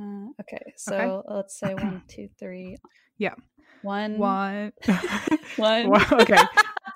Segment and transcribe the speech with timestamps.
[0.00, 1.34] Uh, okay, so Okay.
[1.34, 2.76] let's say one, two, three.
[3.18, 3.34] Yeah.
[3.82, 4.72] One, One.
[5.56, 6.36] one, One- okay.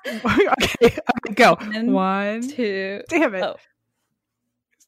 [0.07, 0.47] okay.
[0.63, 0.97] Okay.
[1.35, 1.55] Go.
[1.55, 2.41] One, One.
[2.47, 3.01] two.
[3.09, 3.43] Damn it.
[3.43, 3.55] Oh.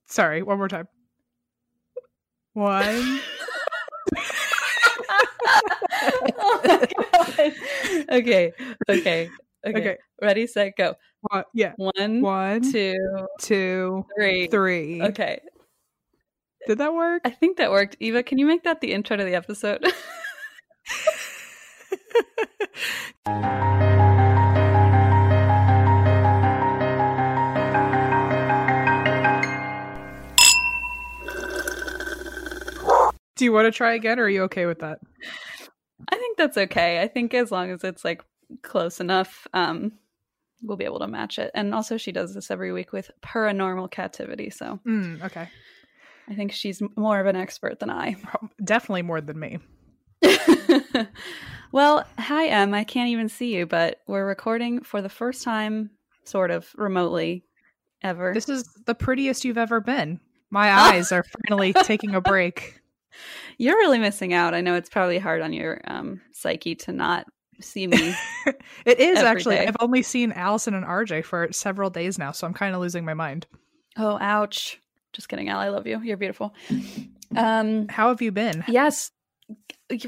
[0.07, 0.41] Sorry.
[0.41, 0.87] One more time.
[2.53, 3.19] One.
[6.37, 6.71] oh.
[8.09, 8.51] Okay,
[8.89, 9.29] okay, okay.
[9.65, 9.97] Okay.
[10.21, 10.95] Ready, set, go.
[11.21, 11.43] One.
[11.53, 11.73] Yeah.
[11.77, 12.71] One, One.
[12.71, 12.95] two,
[13.39, 14.05] Two.
[14.17, 14.47] three.
[14.47, 15.01] Three.
[15.03, 15.39] Okay.
[16.67, 17.21] Did that work?
[17.25, 17.97] I think that worked.
[17.99, 19.83] Eva, can you make that the intro to the episode?
[33.35, 34.99] Do you want to try again or are you okay with that?
[36.11, 37.01] I think that's okay.
[37.01, 38.23] I think as long as it's like
[38.61, 39.93] close enough, um,
[40.61, 41.49] we'll be able to match it.
[41.55, 45.49] And also, she does this every week with paranormal captivity, so Mm, okay.
[46.31, 48.15] I think she's more of an expert than I.
[48.63, 49.59] Definitely more than me.
[51.73, 52.73] well, hi, Em.
[52.73, 55.89] I can't even see you, but we're recording for the first time,
[56.23, 57.43] sort of remotely,
[58.01, 58.33] ever.
[58.33, 60.21] This is the prettiest you've ever been.
[60.51, 62.79] My eyes are finally taking a break.
[63.57, 64.53] You're really missing out.
[64.53, 67.25] I know it's probably hard on your um, psyche to not
[67.59, 68.15] see me.
[68.85, 69.57] It is actually.
[69.57, 69.67] day.
[69.67, 73.03] I've only seen Allison and RJ for several days now, so I'm kind of losing
[73.03, 73.47] my mind.
[73.97, 74.81] oh, ouch.
[75.13, 75.59] Just kidding, Al.
[75.59, 76.01] I love you.
[76.01, 76.53] You're beautiful.
[77.35, 78.63] Um, How have you been?
[78.67, 79.11] yes,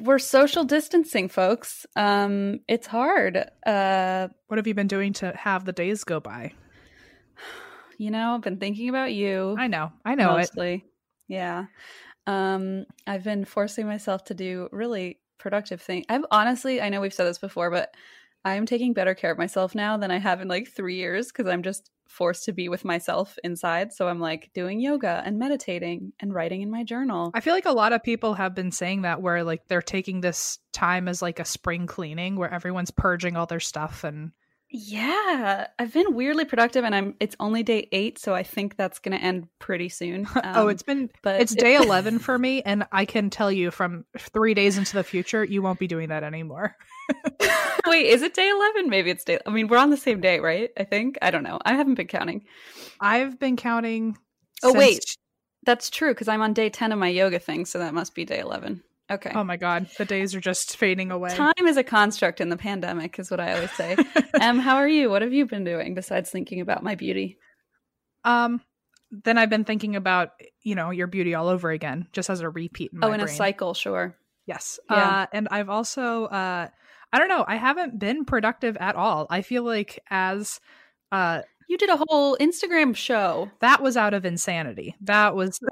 [0.01, 1.85] we're social distancing, folks.
[1.95, 3.37] Um, it's hard.
[3.65, 6.53] Uh, What have you been doing to have the days go by?
[7.97, 9.55] you know, I've been thinking about you.
[9.57, 9.91] I know.
[10.03, 10.81] I know it.
[11.27, 11.65] Yeah.
[12.27, 16.05] Um, I've been forcing myself to do really productive things.
[16.09, 17.93] I've honestly, I know we've said this before, but
[18.45, 21.47] I'm taking better care of myself now than I have in like three years because
[21.47, 23.91] I'm just forced to be with myself inside.
[23.91, 27.31] So I'm like doing yoga and meditating and writing in my journal.
[27.33, 30.21] I feel like a lot of people have been saying that where like they're taking
[30.21, 34.31] this time as like a spring cleaning where everyone's purging all their stuff and
[34.75, 37.13] yeah, I've been weirdly productive, and I'm.
[37.19, 40.27] It's only day eight, so I think that's going to end pretty soon.
[40.35, 43.69] oh, Um, it's been but it's day 11 for me and I can tell you
[43.69, 46.75] from 3 days into the future you won't be doing that anymore.
[47.93, 48.89] Wait, is it day 11?
[48.89, 49.39] Maybe it's day.
[49.45, 50.71] I mean, we're on the same day, right?
[50.77, 51.17] I think.
[51.21, 51.59] I don't know.
[51.63, 52.43] I haven't been counting.
[52.99, 54.17] I've been counting
[54.63, 55.17] Oh, since- wait.
[55.65, 58.25] That's true because I'm on day 10 of my yoga thing, so that must be
[58.25, 58.83] day 11.
[59.09, 59.31] Okay.
[59.35, 61.29] Oh my god, the days are just fading away.
[61.29, 63.95] Time is a construct in the pandemic, is what I always say.
[64.41, 65.09] Em, how are you?
[65.09, 67.37] What have you been doing besides thinking about my beauty?
[68.23, 68.61] Um,
[69.11, 70.31] then I've been thinking about
[70.63, 72.91] you know your beauty all over again, just as a repeat.
[72.93, 74.17] In my oh, in a cycle, sure.
[74.45, 74.79] Yes.
[74.89, 74.95] Yeah.
[74.95, 76.67] Uh, and I've also, uh,
[77.13, 79.27] I don't know, I haven't been productive at all.
[79.29, 80.59] I feel like as
[81.11, 83.51] uh, You did a whole Instagram show.
[83.61, 84.95] that was out of insanity.
[85.01, 85.59] That was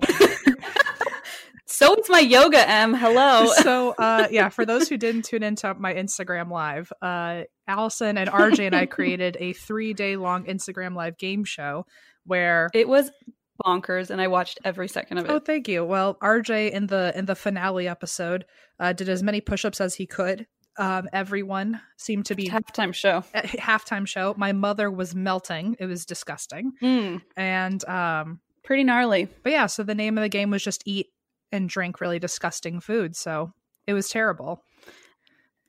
[1.66, 2.94] So it's my yoga, Em.
[2.94, 3.46] Hello.
[3.64, 3.92] so.
[3.98, 8.68] Uh, yeah, for those who didn't tune into my Instagram live, uh, Allison and RJ
[8.68, 11.86] and I created a three day long Instagram live game show
[12.26, 13.10] where It was
[13.66, 15.32] bonkers, and I watched every second of it.
[15.32, 15.84] Oh, thank you.
[15.86, 18.46] Well, RJ in the in the finale episode
[18.80, 20.46] uh, did as many push-ups as he could.
[20.78, 23.24] Um, everyone seemed to be halftime show.
[23.36, 24.34] halftime show.
[24.38, 25.76] My mother was melting.
[25.80, 26.72] It was disgusting.
[26.82, 29.28] Mm, And um, pretty gnarly.
[29.44, 31.08] but yeah, so the name of the game was just eat
[31.52, 33.16] and drink really disgusting food.
[33.16, 33.52] So
[33.86, 34.64] it was terrible.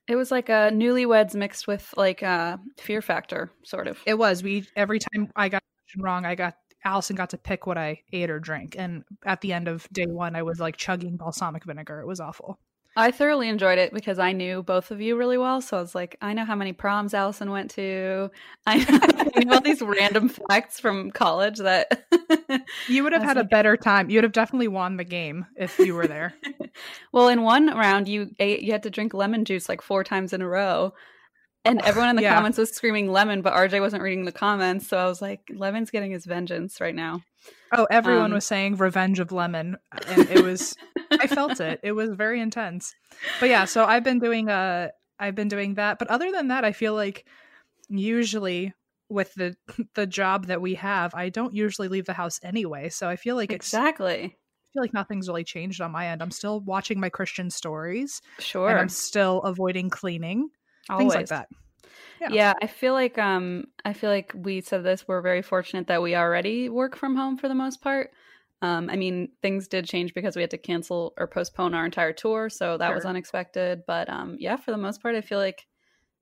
[0.09, 3.99] It was like a newlyweds mixed with like a fear factor, sort of.
[4.07, 4.43] It was.
[4.43, 5.63] We every time I got
[5.99, 9.53] wrong, I got Allison got to pick what I ate or drank, and at the
[9.53, 12.01] end of day one, I was like chugging balsamic vinegar.
[12.01, 12.59] It was awful.
[12.95, 15.63] I thoroughly enjoyed it because I knew both of you really well.
[15.63, 18.31] So I was like, I know how many proms Allison went to.
[18.67, 22.07] I know, I know all these random facts from college that
[22.89, 24.11] you would have had like, a better time.
[24.11, 26.35] You would have definitely won the game if you were there.
[27.13, 30.35] well, in one round, you ate, you had to drink lemon juice like four times
[30.35, 30.93] in a row.
[31.65, 32.35] And everyone in the yeah.
[32.35, 34.89] comments was screaming lemon, but RJ wasn't reading the comments.
[34.89, 37.23] So I was like, Lemon's getting his vengeance right now.
[37.73, 39.77] Oh, everyone um, was saying revenge of lemon.
[40.07, 40.77] And it was
[41.11, 41.81] I felt it.
[41.83, 42.95] It was very intense.
[43.41, 44.89] But yeah, so I've been doing uh
[45.19, 45.99] I've been doing that.
[45.99, 47.27] But other than that, I feel like
[47.89, 48.75] usually
[49.09, 49.57] with the
[49.95, 52.89] the job that we have, I don't usually leave the house anyway.
[52.89, 54.25] So I feel like exactly.
[54.25, 56.23] I feel like nothing's really changed on my end.
[56.23, 58.23] I'm still watching my Christian stories.
[58.39, 58.71] Sure.
[58.71, 60.49] And I'm still avoiding cleaning.
[60.89, 61.03] Always.
[61.03, 61.49] Things like that.
[62.23, 62.29] Yeah.
[62.31, 62.55] yeah.
[62.63, 66.15] I feel like um I feel like we said this we're very fortunate that we
[66.15, 68.13] already work from home for the most part.
[68.61, 72.13] Um I mean things did change because we had to cancel or postpone our entire
[72.13, 72.95] tour, so that sure.
[72.95, 75.67] was unexpected, but um yeah, for the most part I feel like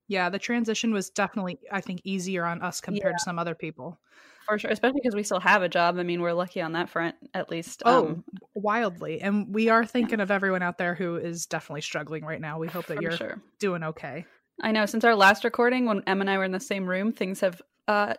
[0.08, 3.19] yeah, the transition was definitely I think easier on us compared yeah.
[3.19, 4.00] to some other people.
[4.49, 5.99] For sure, especially because we still have a job.
[5.99, 7.82] I mean, we're lucky on that front at least.
[7.85, 8.25] Oh, um,
[8.55, 9.20] wildly.
[9.20, 10.25] And we are thinking yeah.
[10.25, 12.58] of everyone out there who is definitely struggling right now.
[12.58, 13.38] We hope that you're sure.
[13.61, 14.25] doing okay.
[14.61, 14.87] I know.
[14.87, 17.62] Since our last recording, when Em and I were in the same room, things have
[17.89, 18.15] uh,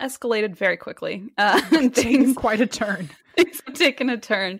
[0.00, 1.24] escalated very quickly.
[1.38, 3.10] Uh, things quite a turn.
[3.34, 4.58] Things have taken a turn,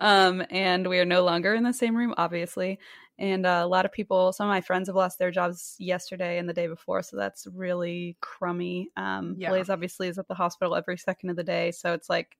[0.00, 2.80] um, and we are no longer in the same room, obviously.
[3.16, 6.38] And uh, a lot of people, some of my friends have lost their jobs yesterday
[6.38, 8.90] and the day before, so that's really crummy.
[8.96, 9.50] Um, yeah.
[9.50, 12.36] Blaze obviously is at the hospital every second of the day, so it's like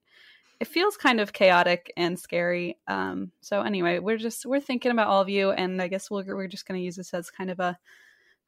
[0.59, 2.77] it feels kind of chaotic and scary.
[2.89, 6.25] Um, so anyway, we're just we're thinking about all of you, and I guess we'll,
[6.27, 7.79] we're just going to use this as kind of a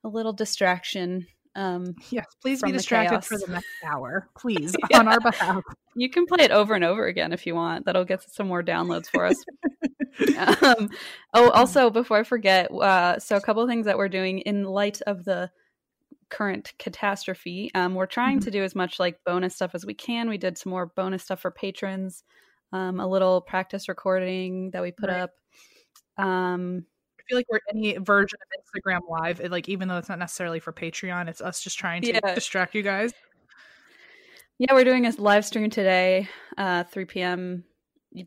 [0.04, 1.26] a little distraction.
[1.56, 5.00] Um, yes, please be distracted for the next hour, please, yeah.
[5.00, 5.62] on our behalf.
[5.96, 7.86] You can play it over and over again if you want.
[7.86, 9.36] That'll get some more downloads for us.
[10.62, 10.88] um,
[11.34, 15.00] oh, also, before I forget, uh, so a couple things that we're doing in light
[15.06, 15.50] of the
[16.28, 17.70] current catastrophe.
[17.74, 18.44] Um, we're trying mm-hmm.
[18.44, 20.28] to do as much like bonus stuff as we can.
[20.28, 22.22] We did some more bonus stuff for patrons,
[22.72, 25.22] um, a little practice recording that we put right.
[25.22, 25.30] up.
[26.16, 26.86] Um,
[27.30, 30.72] feel like we're any version of Instagram Live, like even though it's not necessarily for
[30.72, 32.34] Patreon, it's us just trying to yeah.
[32.34, 33.12] distract you guys.
[34.58, 36.28] Yeah, we're doing a live stream today,
[36.58, 37.64] uh, 3 p.m.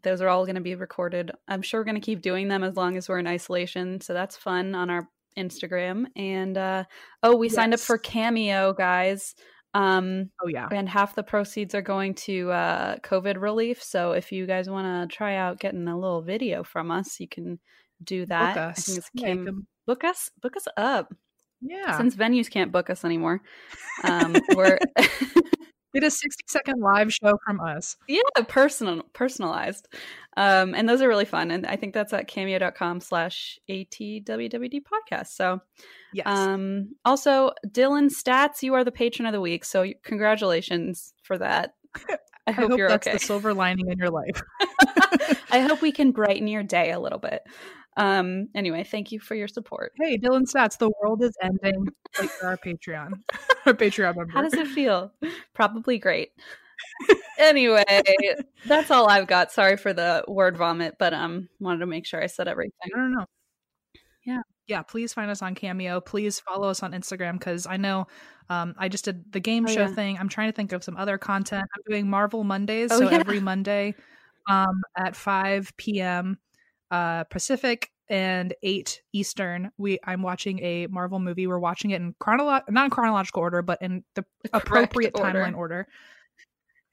[0.01, 1.31] Those are all going to be recorded.
[1.47, 4.01] I'm sure we're going to keep doing them as long as we're in isolation.
[4.01, 5.07] So that's fun on our
[5.38, 6.05] Instagram.
[6.15, 6.85] And uh,
[7.21, 7.55] oh, we yes.
[7.55, 9.35] signed up for Cameo, guys.
[9.75, 13.81] Um, oh yeah, and half the proceeds are going to uh, COVID relief.
[13.81, 17.27] So if you guys want to try out getting a little video from us, you
[17.27, 17.59] can
[18.03, 18.55] do that.
[18.55, 18.79] Book us.
[18.79, 19.67] I think it's Kim.
[19.85, 20.31] Book us.
[20.41, 21.13] Book us up.
[21.61, 21.97] Yeah.
[21.97, 23.41] Since venues can't book us anymore,
[24.03, 24.77] um, we're
[25.94, 27.97] Get a 60 second live show from us.
[28.07, 29.88] Yeah, personal, personalized.
[30.35, 31.51] Um, and those are really fun.
[31.51, 35.27] And I think that's at cameo.com slash ATWWD podcast.
[35.27, 35.61] So,
[36.11, 36.25] yes.
[36.25, 39.63] Um, also, Dylan Stats, you are the patron of the week.
[39.65, 41.75] So, congratulations for that.
[41.95, 43.15] I hope, I hope you're that's okay.
[43.15, 44.41] the silver lining in your life.
[45.51, 47.44] I hope we can brighten your day a little bit.
[47.97, 49.93] Um, anyway, thank you for your support.
[49.99, 51.87] Hey, Dylan Stats, the world is ending.
[52.19, 53.11] Like our Patreon,
[53.65, 54.31] our Patreon member.
[54.31, 55.11] How does it feel?
[55.53, 56.31] Probably great.
[57.39, 57.83] anyway,
[58.65, 59.51] that's all I've got.
[59.51, 62.73] Sorry for the word vomit, but um, wanted to make sure I said everything.
[62.83, 63.25] I don't know.
[64.25, 64.81] Yeah, yeah.
[64.81, 66.01] Please find us on Cameo.
[66.01, 68.07] Please follow us on Instagram because I know
[68.50, 69.95] um, I just did the game oh, show yeah.
[69.95, 70.17] thing.
[70.17, 71.67] I'm trying to think of some other content.
[71.75, 73.17] I'm doing Marvel Mondays, oh, so yeah.
[73.17, 73.95] every Monday
[74.50, 76.38] um, at 5 p.m.
[76.93, 79.71] Uh, Pacific and 8 Eastern.
[79.77, 81.47] We I'm watching a Marvel movie.
[81.47, 85.39] We're watching it in chronolo- not in chronological order, but in the, the appropriate order.
[85.39, 85.88] timeline order.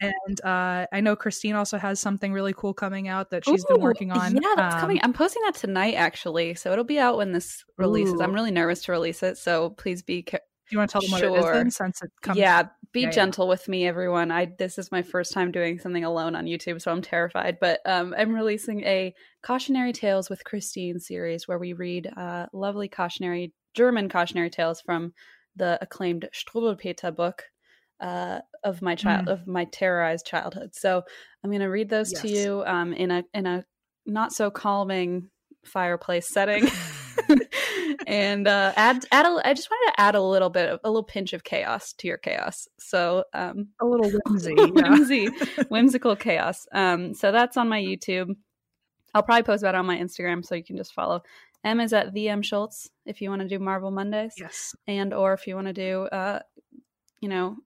[0.01, 3.75] And uh, I know Christine also has something really cool coming out that she's Ooh,
[3.75, 4.35] been working on.
[4.35, 5.01] Yeah, that's um, coming.
[5.03, 6.55] I'm posting that tonight, actually.
[6.55, 8.15] So it'll be out when this releases.
[8.15, 8.23] Ooh.
[8.23, 9.37] I'm really nervous to release it.
[9.37, 10.39] So please be do
[10.71, 11.31] you want to tell them sure.
[11.33, 12.39] what it is then, since it comes?
[12.39, 13.51] Yeah, be yeah, gentle yeah.
[13.51, 14.31] with me, everyone.
[14.31, 17.59] I this is my first time doing something alone on YouTube, so I'm terrified.
[17.61, 22.89] But um, I'm releasing a cautionary tales with Christine series where we read uh, lovely
[22.89, 25.13] cautionary German cautionary tales from
[25.57, 27.45] the acclaimed Struwwelpeter book
[28.01, 29.33] uh, of my child mm.
[29.33, 30.71] of my terrorized childhood.
[30.75, 31.03] So
[31.45, 32.23] I'm going to read those yes.
[32.23, 33.65] to you um, in a in a
[34.07, 35.31] not so calming
[35.65, 36.69] fireplace setting.
[38.07, 40.89] and uh, add add a, I just wanted to add a little bit of a
[40.91, 42.69] little pinch of chaos to your chaos.
[42.79, 45.27] So um, a little whimsy, whimsy,
[45.69, 46.67] whimsical chaos.
[46.73, 48.35] Um, so that's on my YouTube.
[49.15, 51.23] I'll probably post about it on my Instagram, so you can just follow
[51.65, 54.35] Em is at the Em Schulz if you want to do Marvel Mondays.
[54.39, 54.75] Yes.
[54.87, 56.41] And or if you want to do uh
[57.21, 57.57] you know,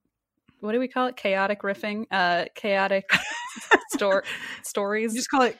[0.60, 1.16] what do we call it?
[1.16, 3.08] Chaotic riffing, uh chaotic
[3.90, 4.24] store
[4.62, 5.12] stories.
[5.12, 5.56] You just call it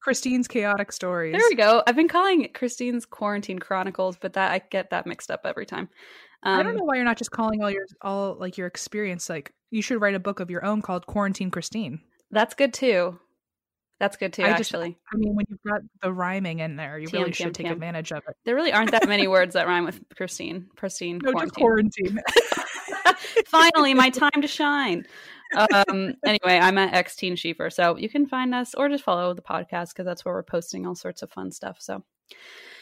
[0.00, 1.32] Christine's chaotic stories.
[1.32, 1.82] There we go.
[1.86, 5.66] I've been calling it Christine's quarantine chronicles, but that I get that mixed up every
[5.66, 5.88] time.
[6.42, 8.66] Um, I don't um, know why you're not just calling all your all like your
[8.66, 9.28] experience.
[9.28, 12.00] Like you should write a book of your own called Quarantine Christine.
[12.30, 13.18] That's good too.
[14.00, 14.44] That's good too.
[14.44, 17.32] I actually, just, I mean, when you've got the rhyming in there, you TM, really
[17.32, 18.36] should TM, take advantage of it.
[18.44, 20.68] There really aren't that many words that rhyme with Christine.
[20.76, 21.20] Christine.
[21.24, 21.50] No, quarantine.
[21.60, 22.20] quarantine.
[23.46, 25.04] Finally, my time to shine.
[25.56, 29.34] Um, anyway, I'm at X Teen Sheeper, so you can find us or just follow
[29.34, 31.76] the podcast because that's where we're posting all sorts of fun stuff.
[31.80, 32.04] So,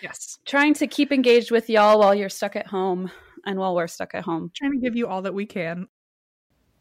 [0.02, 3.10] yes, trying to keep engaged with y'all while you're stuck at home
[3.44, 4.50] and while we're stuck at home.
[4.54, 5.88] Trying to give you all that we can.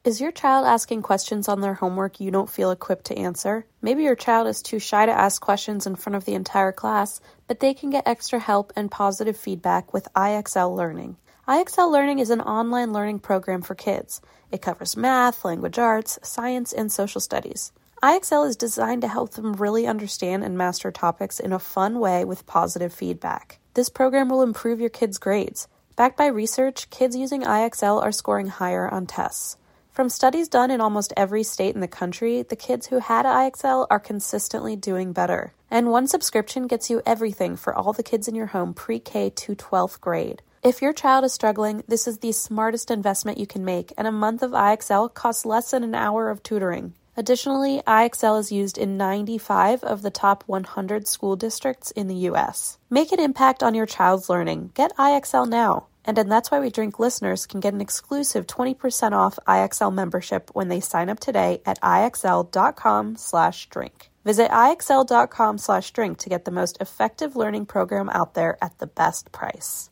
[0.06, 3.66] Is your child asking questions on their homework you don't feel equipped to answer?
[3.82, 7.20] Maybe your child is too shy to ask questions in front of the entire class,
[7.48, 11.18] but they can get extra help and positive feedback with IXL Learning.
[11.48, 14.20] IXL Learning is an online learning program for kids.
[14.52, 17.72] It covers math, language arts, science, and social studies.
[18.02, 22.26] IXL is designed to help them really understand and master topics in a fun way
[22.26, 23.60] with positive feedback.
[23.76, 25.68] This program will improve your kids' grades.
[25.96, 29.58] Backed by research, kids using IXL are scoring higher on tests.
[29.92, 33.86] From studies done in almost every state in the country, the kids who had IXL
[33.92, 35.54] are consistently doing better.
[35.70, 39.30] And one subscription gets you everything for all the kids in your home pre K
[39.30, 40.42] to 12th grade.
[40.66, 44.12] If your child is struggling, this is the smartest investment you can make, and a
[44.12, 46.96] month of IXL costs less than an hour of tutoring.
[47.16, 52.80] Additionally, IXL is used in 95 of the top 100 school districts in the U.S.
[52.90, 54.72] Make an impact on your child's learning.
[54.74, 55.86] Get IXL now.
[56.04, 60.50] And then That's Why We Drink listeners can get an exclusive 20% off IXL membership
[60.54, 64.10] when they sign up today at IXL.com slash drink.
[64.24, 68.88] Visit IXL.com slash drink to get the most effective learning program out there at the
[68.88, 69.92] best price.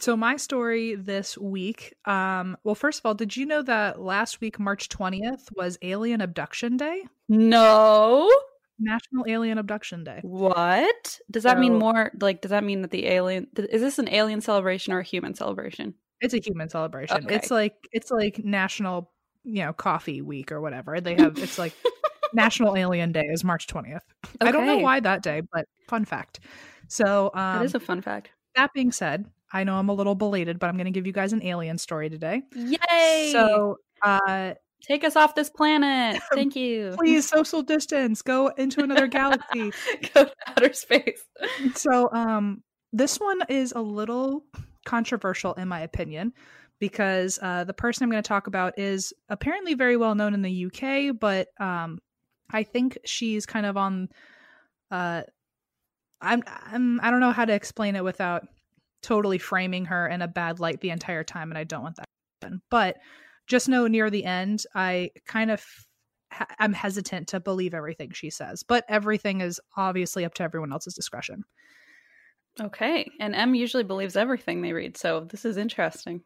[0.00, 1.94] so my story this week.
[2.04, 6.20] Um, well, first of all, did you know that last week, March twentieth, was Alien
[6.20, 7.04] Abduction Day?
[7.28, 8.30] No.
[8.80, 10.20] National Alien Abduction Day.
[10.22, 11.78] What does that so, mean?
[11.78, 15.04] More like, does that mean that the alien is this an alien celebration or a
[15.04, 15.94] human celebration?
[16.20, 17.24] It's a human celebration.
[17.24, 17.34] Okay.
[17.34, 19.10] It's like it's like National,
[19.44, 21.00] you know, Coffee Week or whatever.
[21.00, 21.74] They have it's like
[22.34, 24.02] National Alien Day is March twentieth.
[24.24, 24.48] Okay.
[24.48, 26.40] I don't know why that day, but fun fact.
[26.88, 28.30] So um, that is a fun fact.
[28.56, 31.12] That being said, I know I'm a little belated, but I'm going to give you
[31.12, 32.42] guys an alien story today.
[32.54, 33.30] Yay!
[33.32, 36.22] So, uh, take us off this planet.
[36.34, 36.94] Thank you.
[36.96, 38.22] Please, social distance.
[38.22, 39.72] Go into another galaxy.
[40.14, 41.22] Go to outer space.
[41.74, 44.44] So, um, this one is a little
[44.84, 46.32] controversial, in my opinion,
[46.78, 50.42] because uh, the person I'm going to talk about is apparently very well known in
[50.42, 51.98] the UK, but um,
[52.50, 54.08] I think she's kind of on.
[54.90, 55.22] Uh,
[56.20, 58.46] I'm, I'm I don't know how to explain it without
[59.02, 62.04] totally framing her in a bad light the entire time, and I don't want that
[62.04, 62.62] to happen.
[62.70, 62.98] But
[63.46, 65.64] just know near the end, I kind of
[66.58, 70.94] I'm hesitant to believe everything she says, but everything is obviously up to everyone else's
[70.94, 71.44] discretion.
[72.60, 73.10] Okay.
[73.20, 76.22] And Em usually believes everything they read, so this is interesting.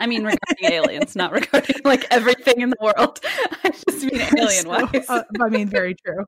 [0.00, 3.20] I mean, regarding aliens, not regarding like everything in the world.
[3.64, 5.06] I just mean alien wise.
[5.06, 6.24] So, uh, I mean, very true.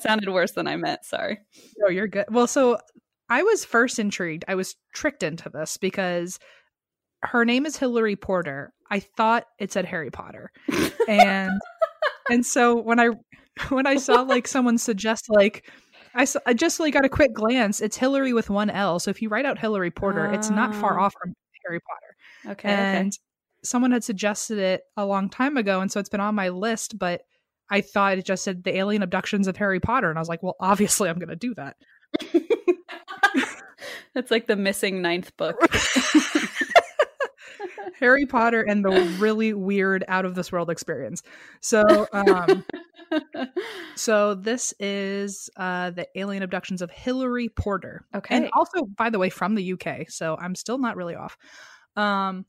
[0.00, 1.04] sounded worse than I meant.
[1.04, 1.38] Sorry.
[1.78, 2.26] No, you're good.
[2.30, 2.78] Well, so
[3.28, 4.44] I was first intrigued.
[4.48, 6.38] I was tricked into this because
[7.22, 8.72] her name is Hillary Porter.
[8.90, 10.50] I thought it said Harry Potter.
[11.08, 11.52] And
[12.30, 13.10] and so when I
[13.68, 15.68] when I saw like someone suggest like
[16.14, 17.80] I, saw, I just like got a quick glance.
[17.80, 18.98] It's Hillary with one L.
[18.98, 21.04] So if you write out Hillary Porter, it's not far Oh.
[21.04, 21.34] off from
[21.66, 22.52] Harry Potter.
[22.52, 22.68] Okay.
[22.68, 23.16] and okay.
[23.62, 26.98] someone had suggested it a long time ago, and so it's been on my list.
[26.98, 27.22] But
[27.70, 30.42] I thought it just said the alien abductions of Harry Potter, and I was like,
[30.42, 31.76] well, obviously I'm going to do that.
[34.18, 35.56] It's like the missing ninth book.
[38.00, 41.22] Harry Potter and the really weird out of this world experience.
[41.60, 42.64] So, um,
[43.96, 48.04] so this is uh, the alien abductions of Hillary Porter.
[48.14, 48.36] okay.
[48.36, 50.10] And also, by the way, from the UK.
[50.10, 51.36] So I'm still not really off.
[51.96, 52.44] Um,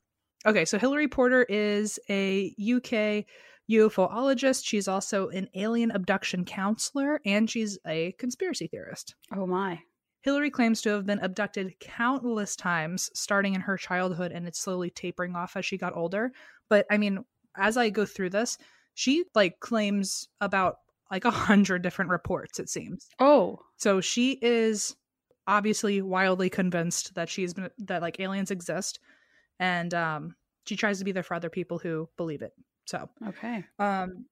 [0.46, 3.26] okay, so Hillary Porter is a UK
[3.70, 4.62] UFOologist.
[4.64, 9.14] She's also an alien abduction counselor, and she's a conspiracy theorist.
[9.34, 9.80] oh my.
[10.22, 14.90] Hillary claims to have been abducted countless times, starting in her childhood, and it's slowly
[14.90, 16.32] tapering off as she got older.
[16.68, 17.24] But I mean,
[17.56, 18.58] as I go through this,
[18.94, 20.76] she like claims about
[21.10, 23.08] like a hundred different reports, it seems.
[23.18, 23.60] Oh.
[23.76, 24.94] So she is
[25.46, 29.00] obviously wildly convinced that she's been that like aliens exist,
[29.58, 30.36] and um,
[30.66, 32.52] she tries to be there for other people who believe it.
[32.86, 33.64] So Okay.
[33.78, 34.26] um,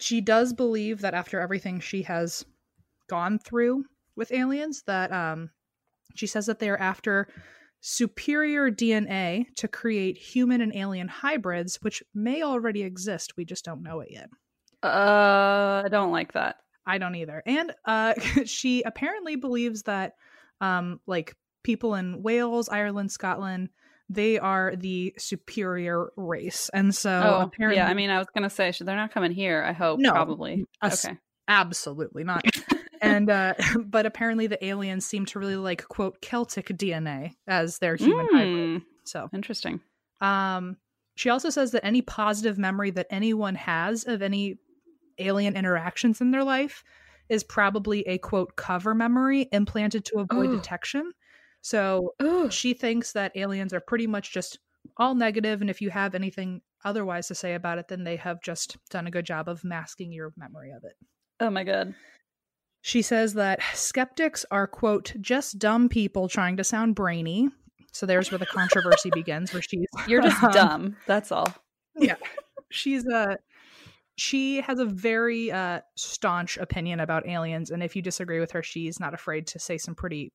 [0.00, 2.44] she does believe that after everything she has
[3.08, 3.84] gone through
[4.20, 5.50] with aliens, that um,
[6.14, 7.26] she says that they are after
[7.80, 13.32] superior DNA to create human and alien hybrids, which may already exist.
[13.36, 14.28] We just don't know it yet.
[14.82, 16.56] Uh, I don't like that.
[16.86, 17.42] I don't either.
[17.46, 20.12] And uh, she apparently believes that,
[20.60, 23.70] um, like people in Wales, Ireland, Scotland,
[24.10, 27.86] they are the superior race, and so oh, apparently, yeah.
[27.86, 29.62] I mean, I was gonna say they're not coming here.
[29.62, 30.00] I hope.
[30.00, 30.66] No, probably.
[30.82, 31.16] us- okay.
[31.46, 32.42] absolutely not.
[33.00, 33.54] And uh,
[33.86, 38.80] but apparently, the aliens seem to really like quote Celtic DNA as their human hybrid.
[38.80, 39.80] Mm, So, interesting.
[40.20, 40.76] um,
[41.16, 44.58] she also says that any positive memory that anyone has of any
[45.18, 46.82] alien interactions in their life
[47.28, 50.56] is probably a quote cover memory implanted to avoid Oh.
[50.56, 51.12] detection.
[51.60, 54.58] So Oh, she thinks that aliens are pretty much just
[54.96, 58.40] all negative, and if you have anything otherwise to say about it, then they have
[58.42, 60.94] just done a good job of masking your memory of it.
[61.40, 61.94] oh my god.
[62.82, 67.48] She says that skeptics are, quote, just dumb people trying to sound brainy.
[67.92, 70.96] So there's where the controversy begins, where she's You're just um, dumb.
[71.06, 71.52] That's all.
[71.96, 72.16] Yeah.
[72.70, 73.36] She's a
[74.16, 78.62] she has a very uh staunch opinion about aliens, and if you disagree with her,
[78.62, 80.32] she's not afraid to say some pretty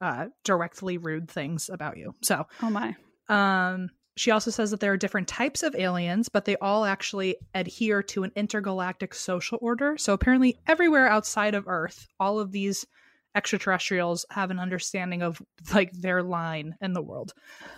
[0.00, 2.14] uh directly rude things about you.
[2.22, 2.96] So Oh my.
[3.28, 7.36] um, she also says that there are different types of aliens, but they all actually
[7.54, 9.96] adhere to an intergalactic social order.
[9.98, 12.86] So apparently, everywhere outside of Earth, all of these
[13.34, 15.40] extraterrestrials have an understanding of
[15.74, 17.32] like their line in the world.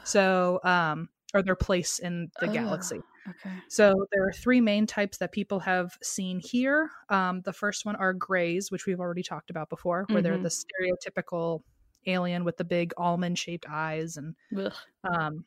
[0.05, 2.53] So, um, or their place in the Ugh.
[2.53, 3.01] galaxy.
[3.29, 3.55] Okay.
[3.69, 6.91] So there are three main types that people have seen here.
[7.09, 10.43] Um, the first one are grays, which we've already talked about before, where they're Mhm.
[10.43, 11.63] the stereotypical
[12.07, 14.35] alien with the big almond-shaped eyes and
[15.05, 15.45] um,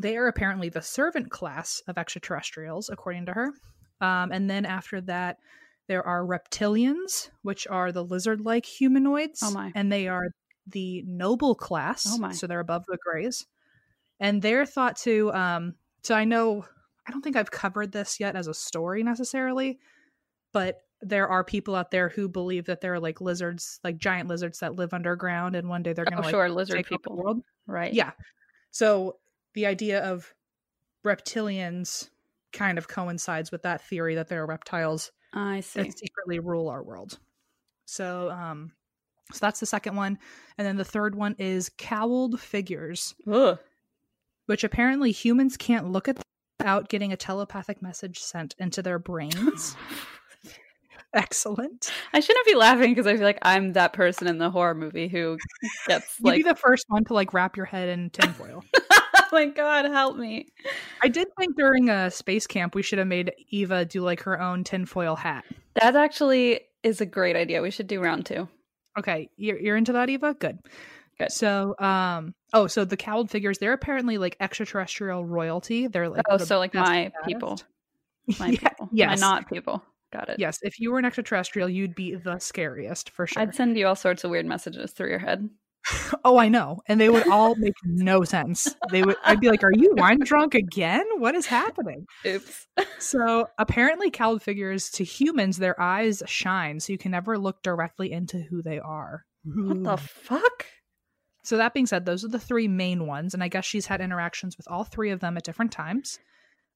[0.00, 3.52] they are apparently the servant class of extraterrestrials, according to her.
[4.00, 5.38] Um, and then after that,
[5.88, 9.40] there are reptilians, which are the lizard like humanoids.
[9.42, 9.72] Oh my.
[9.74, 10.28] And they are
[10.66, 12.06] the noble class.
[12.08, 12.32] Oh my.
[12.32, 13.46] So they're above the grays.
[14.20, 16.64] And they're thought to, um, so I know,
[17.06, 19.80] I don't think I've covered this yet as a story necessarily,
[20.52, 24.28] but there are people out there who believe that there are like lizards, like giant
[24.28, 26.48] lizards that live underground, and one day they're going Oh, to like sure.
[26.48, 27.16] Lizard take over people.
[27.16, 27.42] the world.
[27.66, 27.92] Right.
[27.92, 28.12] Yeah.
[28.70, 29.16] So
[29.54, 30.32] the idea of
[31.04, 32.08] reptilians
[32.52, 35.82] kind of coincides with that theory that there are reptiles I see.
[35.82, 37.18] that secretly rule our world.
[37.86, 38.72] So um
[39.32, 40.18] so that's the second one.
[40.58, 43.58] And then the third one is cowled figures, Ugh.
[44.46, 46.22] which apparently humans can't look at
[46.58, 49.74] without getting a telepathic message sent into their brains.
[51.14, 51.92] Excellent.
[52.14, 55.08] I shouldn't be laughing because I feel like I'm that person in the horror movie
[55.08, 55.36] who
[55.86, 58.64] gets You'd like, be the first one to like wrap your head in tinfoil.
[59.32, 60.46] oh my god, help me.
[61.02, 64.40] I did think during a space camp we should have made Eva do like her
[64.40, 65.44] own tinfoil hat.
[65.80, 67.62] That actually is a great idea.
[67.62, 68.48] We should do round two.
[68.98, 70.34] Okay, you're you're into that, Eva.
[70.34, 70.58] Good.
[71.18, 71.32] Good.
[71.32, 75.86] So, um, oh, so the cowled figures, they're apparently like extraterrestrial royalty.
[75.86, 77.58] They're like Oh, the so like my people.
[78.38, 78.88] My Yeah, people.
[78.92, 79.20] yes.
[79.20, 79.82] My not people.
[80.12, 80.38] Got it.
[80.38, 83.42] Yes, if you were an extraterrestrial, you'd be the scariest for sure.
[83.42, 85.48] I'd send you all sorts of weird messages through your head.
[86.24, 88.74] oh, I know, and they would all make no sense.
[88.90, 89.16] They would.
[89.24, 91.04] I'd be like, "Are you wine drunk again?
[91.18, 92.66] What is happening?" Oops.
[92.98, 98.12] So apparently, cowled figures to humans, their eyes shine, so you can never look directly
[98.12, 99.24] into who they are.
[99.44, 100.66] What the fuck?
[101.44, 104.00] So that being said, those are the three main ones, and I guess she's had
[104.00, 106.20] interactions with all three of them at different times.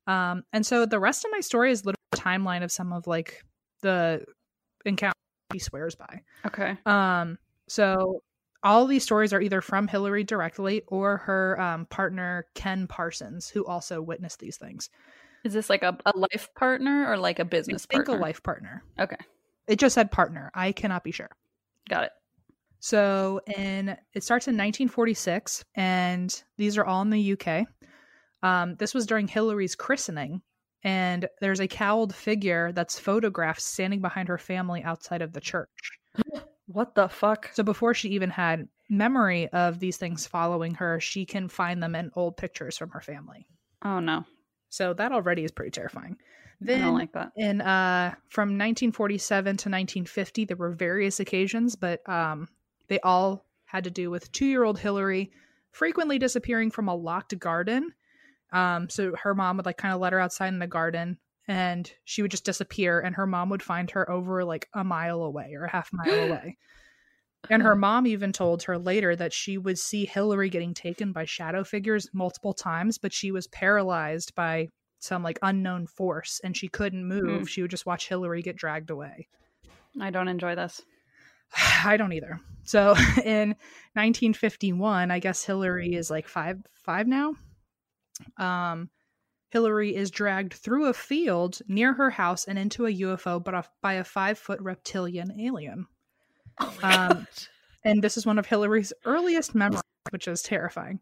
[0.09, 3.07] Um, and so the rest of my story is literally a timeline of some of
[3.07, 3.43] like
[3.83, 4.25] the
[4.85, 5.15] encounter
[5.53, 6.23] he swears by.
[6.47, 6.77] Okay.
[6.85, 7.39] Um,
[7.69, 8.23] so
[8.63, 13.65] all these stories are either from Hillary directly or her um, partner Ken Parsons, who
[13.65, 14.91] also witnessed these things.
[15.45, 18.21] Is this like a, a life partner or like a business I think partner?
[18.21, 18.83] a life partner.
[18.99, 19.17] Okay.
[19.69, 20.51] It just said partner.
[20.55, 21.31] I cannot be sure.
[21.89, 22.11] Got it.
[22.81, 27.67] So in it starts in 1946, and these are all in the UK.
[28.43, 30.43] Um, this was during Hillary's christening,
[30.83, 35.99] and there's a cowled figure that's photographed standing behind her family outside of the church.
[36.67, 37.51] What the fuck?
[37.53, 41.95] So before she even had memory of these things following her, she can find them
[41.95, 43.47] in old pictures from her family.
[43.83, 44.25] Oh no.
[44.69, 46.17] So that already is pretty terrifying.
[46.63, 47.33] I don't like that.
[47.37, 52.49] in uh from 1947 to 1950 there were various occasions but um
[52.89, 55.31] they all had to do with 2-year-old Hillary
[55.73, 57.93] frequently disappearing from a locked garden
[58.55, 61.93] um so her mom would like kind of let her outside in the garden and
[62.05, 65.55] she would just disappear and her mom would find her over like a mile away
[65.55, 66.57] or a half mile away
[67.49, 71.25] and her mom even told her later that she would see Hillary getting taken by
[71.25, 76.69] shadow figures multiple times but she was paralyzed by some like unknown force and she
[76.69, 77.41] couldn't move.
[77.41, 77.45] Hmm.
[77.45, 79.29] She would just watch Hillary get dragged away.
[80.01, 80.83] I don't enjoy this.
[81.85, 82.41] I don't either.
[82.65, 82.91] So
[83.25, 83.51] in
[83.95, 87.35] 1951, I guess Hillary is like five five now.
[88.39, 88.91] Um,
[89.51, 93.95] Hillary is dragged through a field near her house and into a UFO, but by
[93.95, 95.87] a five foot reptilian alien.
[96.59, 97.27] Oh Um,
[97.85, 101.01] And this is one of Hillary's earliest memories, which is terrifying.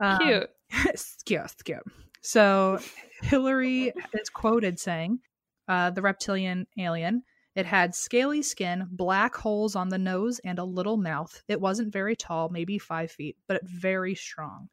[0.00, 0.50] Um, Cute.
[1.24, 1.82] cute, cute.
[2.22, 2.80] So
[3.22, 5.20] Hillary is quoted saying,
[5.68, 7.22] uh, "The reptilian alien.
[7.54, 11.42] It had scaly skin, black holes on the nose, and a little mouth.
[11.48, 14.68] It wasn't very tall, maybe five feet, but very strong.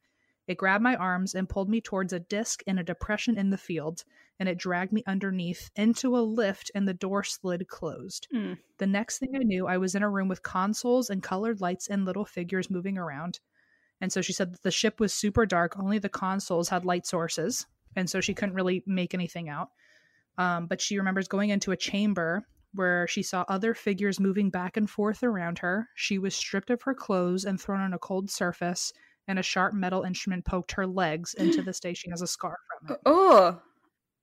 [0.48, 3.58] It grabbed my arms and pulled me towards a disc in a depression in the
[3.58, 4.04] field,
[4.40, 8.28] and it dragged me underneath into a lift, and the door slid closed.
[8.32, 8.54] Hmm.
[8.78, 11.88] The next thing I knew, I was in a room with consoles and colored lights
[11.88, 13.40] and little figures moving around.
[14.00, 15.78] And so she said that the ship was super dark.
[15.78, 17.66] Only the consoles had light sources.
[17.96, 19.70] And so she couldn't really make anything out.
[20.38, 24.78] Um, but she remembers going into a chamber where she saw other figures moving back
[24.78, 25.90] and forth around her.
[25.96, 28.94] She was stripped of her clothes and thrown on a cold surface,
[29.28, 31.34] and a sharp metal instrument poked her legs.
[31.34, 33.02] And to this day, she has a scar from it.
[33.06, 33.60] Oh.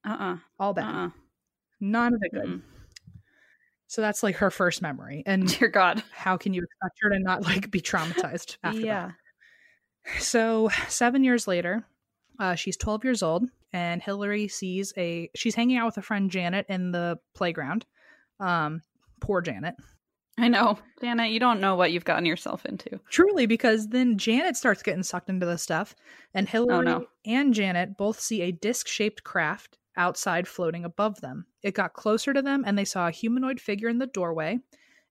[0.06, 0.36] Uh-uh.
[0.58, 0.94] All bad.
[0.94, 1.10] Uh-uh.
[1.80, 2.44] None of it good.
[2.46, 2.62] Mm-mm.
[3.86, 5.22] So that's like her first memory.
[5.26, 6.02] And Dear God.
[6.12, 8.86] how can you expect her to not like be traumatized after that?
[8.86, 9.10] yeah.
[10.18, 11.82] So, seven years later,
[12.38, 15.30] uh, she's 12 years old, and Hillary sees a.
[15.34, 17.86] She's hanging out with a friend Janet in the playground.
[18.38, 18.82] Um,
[19.20, 19.74] poor Janet.
[20.36, 20.78] I know.
[21.00, 22.98] Janet, you don't know what you've gotten yourself into.
[23.08, 25.94] Truly, because then Janet starts getting sucked into this stuff,
[26.34, 27.06] and Hillary no.
[27.24, 31.46] and Janet both see a disc shaped craft outside floating above them.
[31.62, 34.58] It got closer to them, and they saw a humanoid figure in the doorway,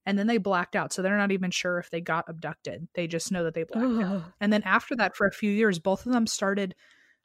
[0.05, 0.91] and then they blacked out.
[0.91, 2.89] So they're not even sure if they got abducted.
[2.93, 4.23] They just know that they blacked out.
[4.41, 6.75] And then after that, for a few years, both of them started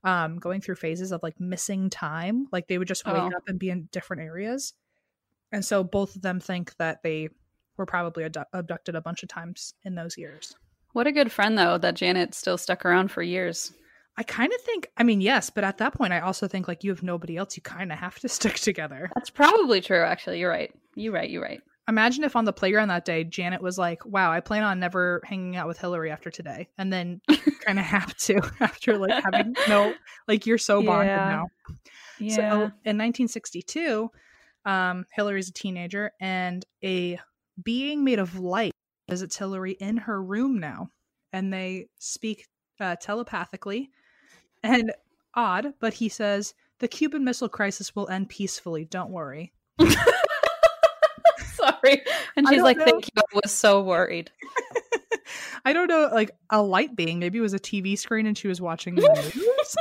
[0.04, 2.46] um, going through phases of like missing time.
[2.52, 3.26] Like they would just wake Oh.
[3.26, 4.74] up and be in different areas.
[5.50, 7.30] And so both of them think that they
[7.78, 10.54] were probably abdu- abducted a bunch of times in those years.
[10.92, 13.72] What a good friend, though, that Janet still stuck around for years.
[14.16, 16.82] I kind of think, I mean, yes, but at that point, I also think like
[16.82, 17.56] you have nobody else.
[17.56, 19.08] You kind of have to stick together.
[19.14, 20.40] That's probably true, actually.
[20.40, 20.74] You're right.
[20.96, 21.30] You're right.
[21.30, 21.60] You're right.
[21.88, 25.22] Imagine if on the playground that day, Janet was like, wow, I plan on never
[25.24, 26.68] hanging out with Hillary after today.
[26.76, 27.20] And then
[27.64, 29.94] kind of have to after like having no,
[30.26, 31.28] like you're so bonded Yeah.
[31.28, 31.46] now.
[32.18, 32.34] Yeah.
[32.34, 32.42] So
[32.84, 34.10] in 1962,
[34.64, 37.18] um, Hillary's a teenager, and a
[37.62, 38.72] being made of light
[39.08, 40.90] visits Hillary in her room now,
[41.32, 42.46] and they speak
[42.80, 43.90] uh, telepathically.
[44.62, 44.92] And
[45.34, 48.84] odd, but he says the Cuban Missile Crisis will end peacefully.
[48.84, 49.52] Don't worry.
[51.38, 52.02] Sorry.
[52.36, 52.84] And she's like, know.
[52.84, 53.12] thank you.
[53.16, 54.30] I was so worried.
[55.64, 57.18] I don't know, like a light being.
[57.18, 59.02] Maybe it was a TV screen, and she was watching the
[59.34, 59.76] news.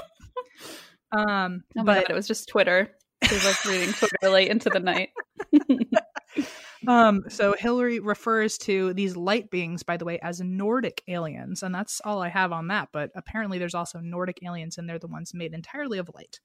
[1.11, 2.89] um, Oh but God, it was just Twitter.
[3.23, 5.09] She was like reading Twitter late into the night.
[6.87, 11.75] Um, so Hillary refers to these light beings, by the way, as Nordic aliens, and
[11.75, 12.89] that's all I have on that.
[12.93, 16.39] But apparently, there's also Nordic aliens, and they're the ones made entirely of light.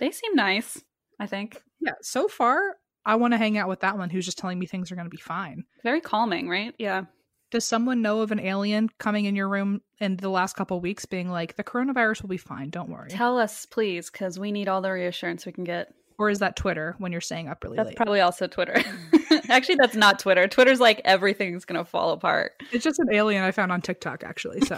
[0.00, 0.82] They seem nice,
[1.20, 1.62] I think.
[1.80, 1.92] Yeah.
[2.02, 2.76] So far,
[3.06, 5.06] I want to hang out with that one who's just telling me things are going
[5.06, 5.64] to be fine.
[5.84, 6.74] Very calming, right?
[6.78, 7.04] Yeah.
[7.52, 11.06] Does someone know of an alien coming in your room in the last couple weeks,
[11.06, 13.10] being like, the coronavirus will be fine, don't worry?
[13.10, 15.94] Tell us, please, because we need all the reassurance we can get.
[16.18, 17.96] Or is that Twitter when you're staying up really That's late?
[17.96, 18.76] probably also Twitter.
[19.48, 20.46] actually, that's not Twitter.
[20.46, 22.52] Twitter's like everything's gonna fall apart.
[22.72, 24.60] It's just an alien I found on TikTok, actually.
[24.62, 24.76] So,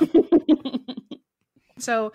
[1.79, 2.13] so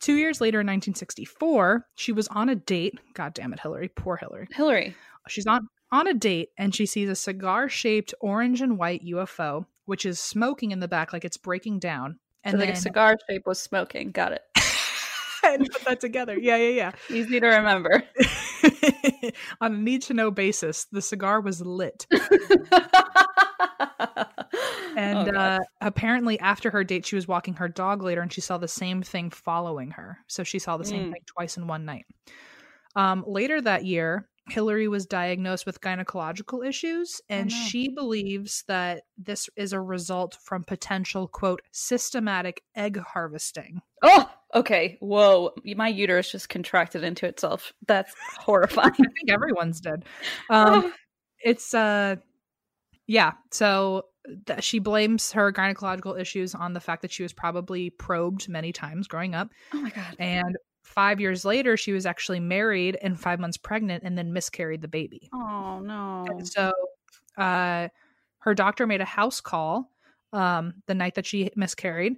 [0.00, 2.98] two years later, in 1964, she was on a date.
[3.14, 3.88] God damn it, Hillary!
[3.88, 4.48] Poor Hillary.
[4.52, 4.94] Hillary.
[5.28, 10.04] She's on on a date, and she sees a cigar-shaped orange and white UFO, which
[10.04, 12.18] is smoking in the back, like it's breaking down.
[12.42, 14.10] And so then, like a cigar shape was smoking.
[14.10, 14.42] Got it.
[15.44, 16.38] and put that together.
[16.38, 16.92] Yeah, yeah, yeah.
[17.16, 18.02] Easy to remember.
[19.60, 22.06] On a need to know basis, the cigar was lit.
[24.96, 28.40] and oh, uh, apparently, after her date, she was walking her dog later and she
[28.40, 30.18] saw the same thing following her.
[30.26, 31.12] So she saw the same mm.
[31.12, 32.06] thing twice in one night.
[32.96, 37.64] Um, later that year, Hillary was diagnosed with gynecological issues, and oh, no.
[37.66, 43.80] she believes that this is a result from potential, quote, systematic egg harvesting.
[44.02, 44.98] Oh, okay.
[45.00, 45.52] Whoa.
[45.64, 47.72] My uterus just contracted into itself.
[47.86, 48.92] That's horrifying.
[48.92, 50.04] I think everyone's did.
[50.50, 50.92] Um,
[51.42, 52.16] it's, uh,
[53.06, 53.32] yeah.
[53.50, 54.06] So
[54.46, 58.72] th- she blames her gynecological issues on the fact that she was probably probed many
[58.72, 59.48] times growing up.
[59.72, 60.16] Oh my God.
[60.18, 60.56] And
[60.94, 64.88] five years later, she was actually married and five months pregnant and then miscarried the
[64.88, 65.28] baby.
[65.34, 66.24] Oh, no.
[66.28, 66.72] And so
[67.36, 67.88] uh,
[68.38, 69.90] her doctor made a house call
[70.32, 72.14] um, the night that she miscarried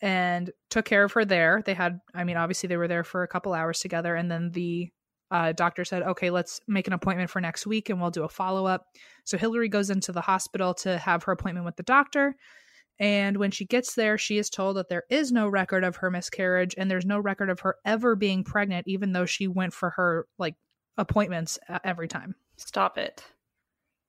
[0.00, 1.62] and took care of her there.
[1.64, 4.14] They had, I mean, obviously they were there for a couple hours together.
[4.14, 4.90] And then the
[5.30, 8.28] uh, doctor said, okay, let's make an appointment for next week and we'll do a
[8.28, 8.86] follow up.
[9.24, 12.36] So Hillary goes into the hospital to have her appointment with the doctor.
[13.02, 16.08] And when she gets there, she is told that there is no record of her
[16.08, 19.90] miscarriage and there's no record of her ever being pregnant, even though she went for
[19.90, 20.54] her like
[20.96, 22.36] appointments every time.
[22.58, 23.24] Stop it.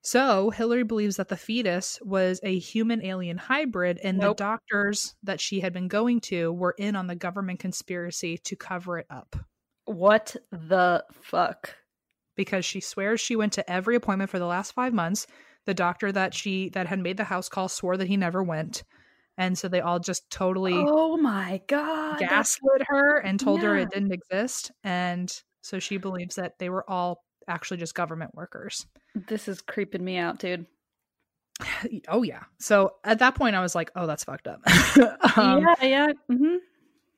[0.04, 4.38] So Hillary believes that the fetus was a human alien hybrid, and nope.
[4.38, 8.56] the doctors that she had been going to were in on the government conspiracy to
[8.56, 9.36] cover it up.
[9.86, 11.78] What the fuck?
[12.36, 15.26] Because she swears she went to every appointment for the last five months
[15.66, 18.84] the doctor that she that had made the house call swore that he never went.
[19.38, 23.70] And so they all just totally oh my god gaslit her and told yeah.
[23.70, 24.72] her it didn't exist.
[24.84, 28.86] And so she believes that they were all actually just government workers.
[29.16, 30.66] This is creeping me out dude.
[32.08, 32.44] Oh yeah.
[32.60, 34.62] So at that point i was like oh that's fucked up.
[35.36, 36.58] Um, yeah yeah mm-hmm.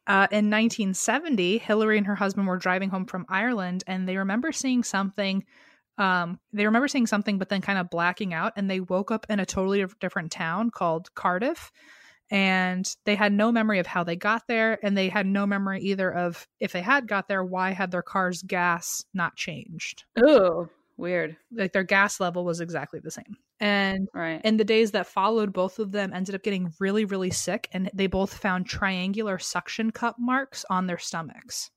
[0.07, 4.51] Uh, in 1970, Hillary and her husband were driving home from Ireland and they remember
[4.51, 5.43] seeing something
[5.97, 9.25] um, they remember seeing something, but then kind of blacking out, and they woke up
[9.29, 11.71] in a totally different town called Cardiff.
[12.31, 15.81] And they had no memory of how they got there, and they had no memory
[15.81, 20.05] either of if they had got there, why had their car's gas not changed?
[20.17, 21.37] Oh, weird.
[21.51, 23.37] Like their gas level was exactly the same.
[23.59, 24.41] And right.
[24.43, 27.91] in the days that followed, both of them ended up getting really, really sick, and
[27.93, 31.69] they both found triangular suction cup marks on their stomachs.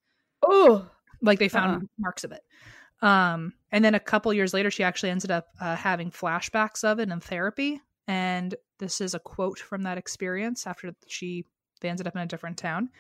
[0.43, 0.89] Oh,
[1.21, 1.87] like they found uh-huh.
[1.99, 2.41] marks of it.
[3.01, 6.99] Um, and then a couple years later, she actually ended up uh, having flashbacks of
[6.99, 7.81] it in therapy.
[8.07, 11.45] And this is a quote from that experience after she
[11.81, 12.91] they ended up in a different town.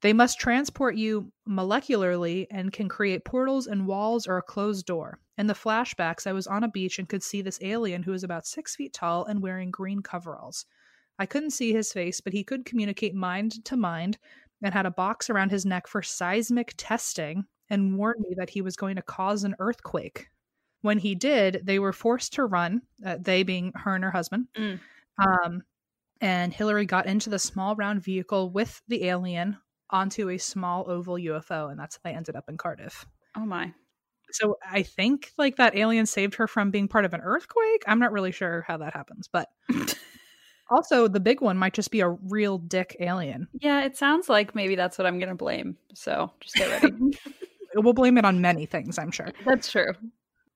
[0.00, 5.18] They must transport you molecularly and can create portals and walls or a closed door.
[5.36, 8.22] In the flashbacks, I was on a beach and could see this alien who was
[8.22, 10.66] about six feet tall and wearing green coveralls.
[11.18, 14.18] I couldn't see his face, but he could communicate mind to mind
[14.62, 18.62] and had a box around his neck for seismic testing and warned me that he
[18.62, 20.28] was going to cause an earthquake.
[20.82, 24.48] When he did, they were forced to run, uh, they being her and her husband.
[24.56, 24.80] Mm.
[25.18, 25.62] Um,
[26.20, 29.56] and Hillary got into the small round vehicle with the alien
[29.90, 33.06] onto a small oval UFO, and that's how they ended up in Cardiff.
[33.36, 33.72] Oh my.
[34.30, 37.84] So I think like that alien saved her from being part of an earthquake.
[37.86, 39.48] I'm not really sure how that happens, but
[40.70, 43.48] also the big one might just be a real dick alien.
[43.60, 45.76] Yeah, it sounds like maybe that's what I'm going to blame.
[45.94, 46.94] So just get ready.
[47.74, 49.28] we'll blame it on many things, I'm sure.
[49.44, 49.92] That's true.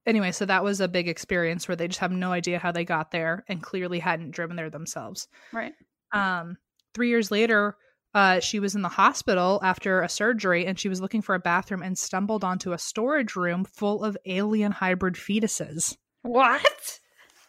[0.07, 2.85] Anyway, so that was a big experience where they just have no idea how they
[2.85, 5.29] got there and clearly hadn't driven there themselves.
[5.53, 5.75] Right.
[6.13, 6.57] Um,
[6.95, 7.77] three years later,
[8.15, 11.39] uh, she was in the hospital after a surgery and she was looking for a
[11.39, 15.97] bathroom and stumbled onto a storage room full of alien hybrid fetuses.
[16.23, 17.01] What?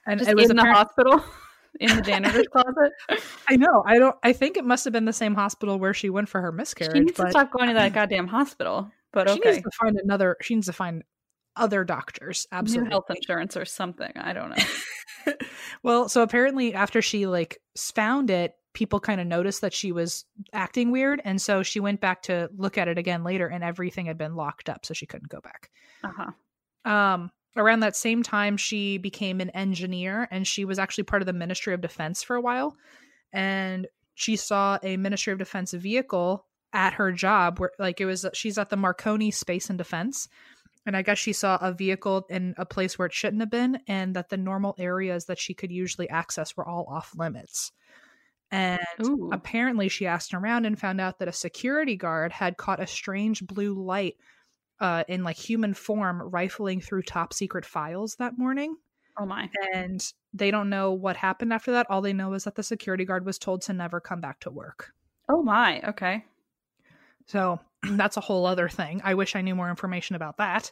[0.05, 1.23] And just it was in apparent- the hospital?
[1.79, 2.91] in the janitor's closet.
[3.47, 3.83] I know.
[3.85, 4.15] I don't.
[4.23, 6.95] I think it must have been the same hospital where she went for her miscarriage.
[6.95, 7.25] She needs but...
[7.25, 8.91] to stop going to that goddamn hospital.
[9.11, 9.39] But okay.
[9.41, 10.37] she needs to find another.
[10.41, 11.03] She needs to find
[11.55, 12.47] other doctors.
[12.51, 14.11] Absolutely, New health insurance or something.
[14.15, 15.33] I don't know.
[15.83, 20.25] well, so apparently after she like found it, people kind of noticed that she was
[20.53, 24.05] acting weird, and so she went back to look at it again later, and everything
[24.05, 25.69] had been locked up, so she couldn't go back.
[26.03, 26.91] Uh huh.
[26.91, 27.31] Um.
[27.57, 31.33] Around that same time, she became an engineer, and she was actually part of the
[31.33, 32.77] Ministry of Defense for a while.
[33.33, 38.25] And she saw a Ministry of Defense vehicle at her job where like it was
[38.33, 40.27] she's at the Marconi Space and Defense
[40.85, 43.79] and I guess she saw a vehicle in a place where it shouldn't have been,
[43.87, 47.71] and that the normal areas that she could usually access were all off limits.
[48.51, 49.29] And Ooh.
[49.31, 53.45] apparently, she asked around and found out that a security guard had caught a strange
[53.45, 54.15] blue light
[54.79, 58.75] uh, in like human form rifling through top secret files that morning.
[59.19, 59.49] Oh my.
[59.75, 60.01] And
[60.33, 61.87] they don't know what happened after that.
[61.89, 64.49] All they know is that the security guard was told to never come back to
[64.49, 64.93] work.
[65.29, 65.81] Oh my.
[65.81, 66.25] Okay.
[67.29, 67.59] So
[67.91, 69.01] that's a whole other thing.
[69.03, 70.71] I wish I knew more information about that.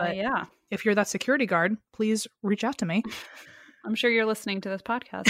[0.00, 0.44] Uh, yeah.
[0.70, 3.02] If you're that security guard, please reach out to me.
[3.84, 5.28] I'm sure you're listening to this podcast.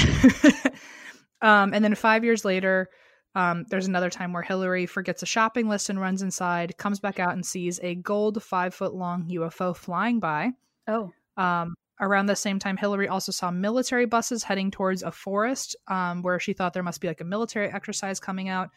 [1.42, 2.88] um, and then five years later,
[3.34, 7.18] um, there's another time where Hillary forgets a shopping list and runs inside, comes back
[7.18, 10.50] out and sees a gold five foot long UFO flying by.
[10.86, 11.12] Oh.
[11.38, 16.20] Um, around the same time, Hillary also saw military buses heading towards a forest um,
[16.20, 18.68] where she thought there must be like a military exercise coming out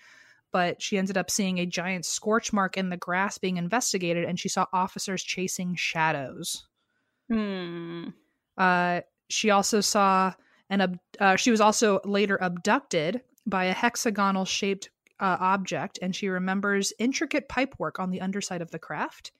[0.55, 4.39] but she ended up seeing a giant scorch mark in the grass being investigated and
[4.39, 6.65] she saw officers chasing shadows.
[7.29, 8.05] Hmm.
[8.57, 10.33] Uh, she also saw
[10.69, 16.15] an ab- uh, she was also later abducted by a hexagonal shaped uh, object and
[16.15, 19.33] she remembers intricate pipework on the underside of the craft.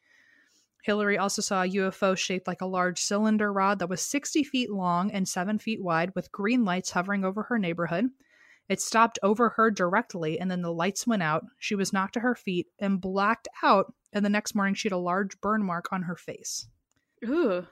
[0.84, 4.70] Hillary also saw a UFO shaped like a large cylinder rod that was 60 feet
[4.70, 8.10] long and 7 feet wide with green lights hovering over her neighborhood.
[8.68, 11.46] It stopped over her directly, and then the lights went out.
[11.60, 13.94] She was knocked to her feet and blacked out.
[14.12, 16.68] And the next morning, she had a large burn mark on her face.
[17.24, 17.66] Ooh.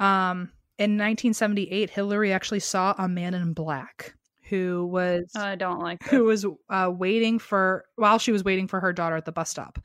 [0.00, 4.14] Um, in 1978, Hillary actually saw a man in black
[4.48, 6.10] who was I don't like this.
[6.10, 9.50] who was uh, waiting for while she was waiting for her daughter at the bus
[9.50, 9.78] stop.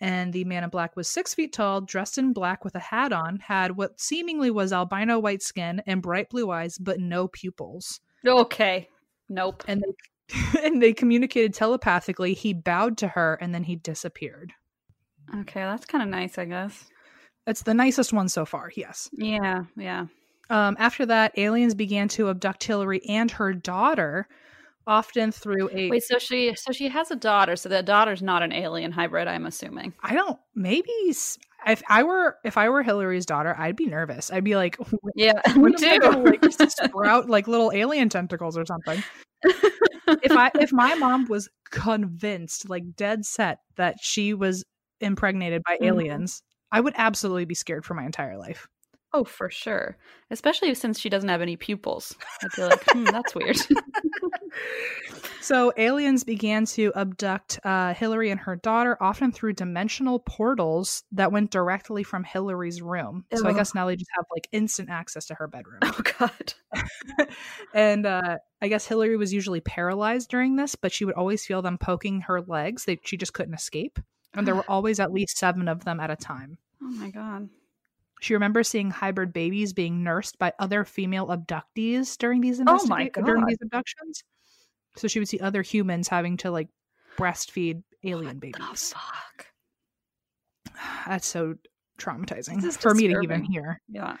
[0.00, 3.12] And the man in black was six feet tall, dressed in black with a hat
[3.12, 8.00] on, had what seemingly was albino white skin and bright blue eyes, but no pupils.
[8.26, 8.88] Okay.
[9.28, 9.64] Nope.
[9.66, 9.94] And they
[10.62, 12.34] and they communicated telepathically.
[12.34, 14.52] He bowed to her and then he disappeared.
[15.40, 16.86] Okay, that's kind of nice, I guess.
[17.46, 19.10] It's the nicest one so far, yes.
[19.12, 20.06] Yeah, yeah.
[20.50, 24.28] Um, after that, aliens began to abduct Hillary and her daughter,
[24.86, 26.04] often through a wait.
[26.04, 27.56] So she, so she has a daughter.
[27.56, 29.28] So the daughter's not an alien hybrid.
[29.28, 29.94] I'm assuming.
[30.02, 30.38] I don't.
[30.54, 30.92] Maybe
[31.66, 34.30] if I were if I were Hillary's daughter, I'd be nervous.
[34.32, 34.76] I'd be like,
[35.14, 35.98] yeah, me too.
[35.98, 39.02] like sprout like little alien tentacles or something.
[39.42, 44.64] if I if my mom was convinced, like dead set, that she was
[45.00, 45.84] impregnated by mm-hmm.
[45.84, 48.66] aliens, I would absolutely be scared for my entire life.
[49.16, 49.96] Oh, for sure.
[50.32, 52.16] Especially since she doesn't have any pupils.
[52.42, 53.56] I'd be like, hmm, that's weird.
[55.40, 61.30] so, aliens began to abduct uh, Hillary and her daughter, often through dimensional portals that
[61.30, 63.24] went directly from Hillary's room.
[63.32, 65.78] So, I guess now they just have like instant access to her bedroom.
[65.84, 66.54] Oh, God.
[67.72, 71.62] and uh, I guess Hillary was usually paralyzed during this, but she would always feel
[71.62, 72.84] them poking her legs.
[72.84, 74.00] They, she just couldn't escape.
[74.36, 76.58] And there were always at least seven of them at a time.
[76.82, 77.48] Oh, my God.
[78.24, 83.10] She remembers seeing hybrid babies being nursed by other female abductees during these oh my
[83.10, 83.26] God.
[83.26, 84.24] during these abductions.
[84.96, 86.68] So she would see other humans having to like
[87.18, 88.94] breastfeed alien what babies.
[88.94, 89.46] fuck.
[91.06, 91.56] That's so
[91.98, 93.08] traumatizing for disturbing.
[93.08, 93.82] me to even hear.
[93.88, 94.16] Yeah.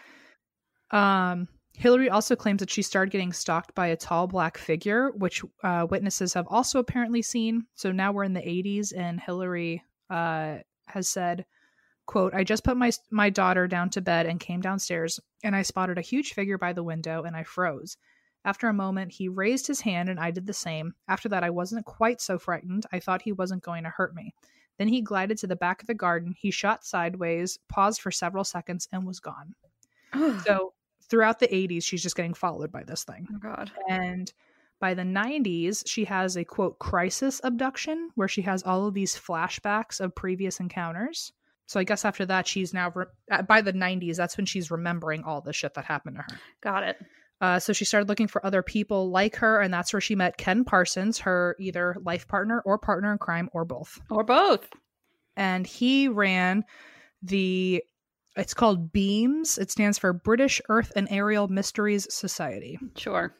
[0.90, 5.40] Um, Hillary also claims that she started getting stalked by a tall black figure, which
[5.62, 7.64] uh, witnesses have also apparently seen.
[7.74, 11.46] So now we're in the 80s, and Hillary uh, has said
[12.06, 15.62] Quote, I just put my my daughter down to bed and came downstairs, and I
[15.62, 17.96] spotted a huge figure by the window and I froze.
[18.44, 20.94] After a moment, he raised his hand and I did the same.
[21.08, 22.84] After that, I wasn't quite so frightened.
[22.92, 24.34] I thought he wasn't going to hurt me.
[24.78, 26.34] Then he glided to the back of the garden.
[26.36, 29.54] He shot sideways, paused for several seconds, and was gone.
[30.44, 30.74] so
[31.08, 33.26] throughout the 80s, she's just getting followed by this thing.
[33.34, 33.70] Oh, God.
[33.88, 34.32] And
[34.80, 39.16] by the 90s, she has a quote crisis abduction where she has all of these
[39.16, 41.32] flashbacks of previous encounters.
[41.66, 44.16] So I guess after that, she's now re- by the 90s.
[44.16, 46.40] That's when she's remembering all the shit that happened to her.
[46.62, 46.96] Got it.
[47.40, 50.36] Uh, so she started looking for other people like her, and that's where she met
[50.36, 54.00] Ken Parsons, her either life partner or partner in crime, or both.
[54.10, 54.68] Or both.
[55.36, 56.64] And he ran
[57.22, 57.82] the.
[58.36, 59.58] It's called BEAMS.
[59.58, 62.78] It stands for British Earth and Aerial Mysteries Society.
[62.96, 63.32] Sure.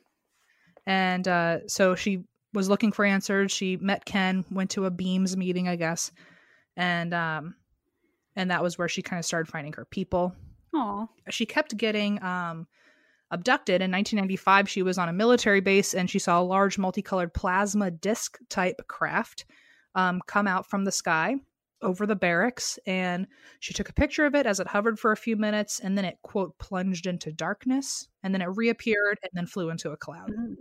[0.87, 3.51] And uh, so she was looking for answers.
[3.51, 6.13] She met Ken, went to a BEAMS meeting, I guess,
[6.77, 7.55] and um,
[8.37, 10.35] and that was where she kind of started finding her people.
[10.75, 11.09] Aww.
[11.31, 12.67] She kept getting um,
[13.31, 13.81] abducted.
[13.83, 17.91] In 1995, she was on a military base and she saw a large multicolored plasma
[17.91, 19.45] disc type craft
[19.95, 21.37] um, come out from the sky
[21.83, 22.79] over the barracks.
[22.87, 23.27] And
[23.61, 26.05] she took a picture of it as it hovered for a few minutes and then
[26.05, 30.31] it, quote, plunged into darkness and then it reappeared and then flew into a cloud.
[30.31, 30.57] Mm.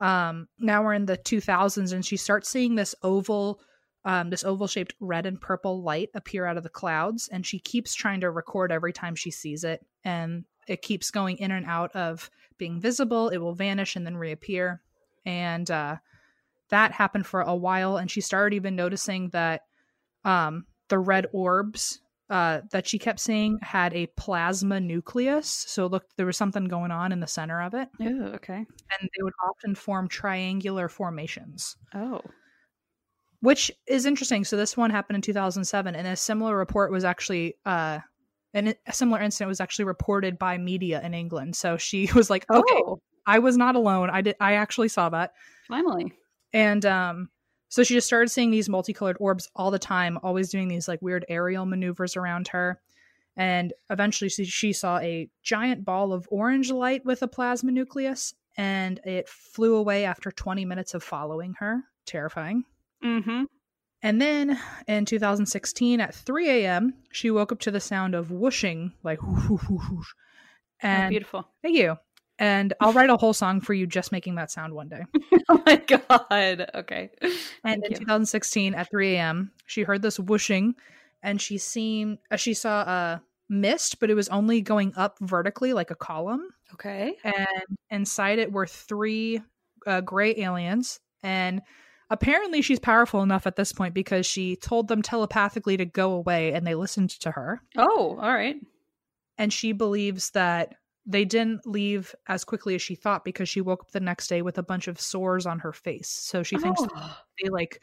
[0.00, 3.60] Um, now we're in the 2000s and she starts seeing this oval
[4.04, 7.28] um, this oval shaped red and purple light appear out of the clouds.
[7.30, 9.84] And she keeps trying to record every time she sees it.
[10.04, 13.28] And it keeps going in and out of being visible.
[13.28, 14.82] It will vanish and then reappear.
[15.26, 15.96] And uh,
[16.70, 17.96] that happened for a while.
[17.96, 19.62] And she started even noticing that
[20.24, 25.64] um, the red orbs uh, that she kept seeing had a plasma nucleus.
[25.66, 27.88] So look, there was something going on in the center of it.
[28.00, 28.56] Oh, okay.
[28.56, 31.76] And they would often form triangular formations.
[31.94, 32.20] Oh.
[33.40, 34.44] Which is interesting.
[34.44, 38.00] So this one happened in 2007, and a similar report was actually, uh,
[38.52, 41.54] and a similar incident was actually reported by media in England.
[41.54, 43.00] So she was like, "Okay, oh.
[43.26, 44.10] I was not alone.
[44.10, 44.36] I did.
[44.40, 45.34] I actually saw that
[45.68, 46.12] finally."
[46.52, 47.28] And um,
[47.68, 51.02] so she just started seeing these multicolored orbs all the time, always doing these like
[51.02, 52.80] weird aerial maneuvers around her.
[53.36, 58.34] And eventually she, she saw a giant ball of orange light with a plasma nucleus,
[58.56, 61.84] and it flew away after 20 minutes of following her.
[62.06, 62.64] Terrifying.
[63.04, 63.44] Mm-hmm.
[64.02, 68.92] And then in 2016 at 3 a.m., she woke up to the sound of whooshing,
[69.02, 70.12] like whoosh, whoosh, whoosh.
[70.80, 71.48] Oh, and oh, beautiful.
[71.62, 71.96] Thank you
[72.38, 75.04] and I'll write a whole song for you just making that sound one day.
[75.48, 76.70] oh my god.
[76.74, 77.10] Okay.
[77.64, 77.98] And in you.
[77.98, 80.74] 2016 at 3 a.m., she heard this whooshing
[81.22, 85.72] and she seen uh, she saw a mist, but it was only going up vertically
[85.72, 86.48] like a column.
[86.74, 87.16] Okay.
[87.24, 89.40] And inside it were three
[89.86, 91.62] uh, gray aliens and
[92.10, 96.52] apparently she's powerful enough at this point because she told them telepathically to go away
[96.52, 97.62] and they listened to her.
[97.76, 98.56] Oh, all right.
[99.36, 100.74] And she believes that
[101.06, 104.42] they didn't leave as quickly as she thought because she woke up the next day
[104.42, 106.08] with a bunch of sores on her face.
[106.08, 107.16] So she thinks oh.
[107.42, 107.80] they like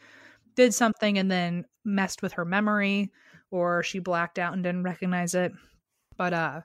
[0.54, 3.10] did something and then messed with her memory
[3.50, 5.52] or she blacked out and didn't recognize it.
[6.16, 6.60] But uh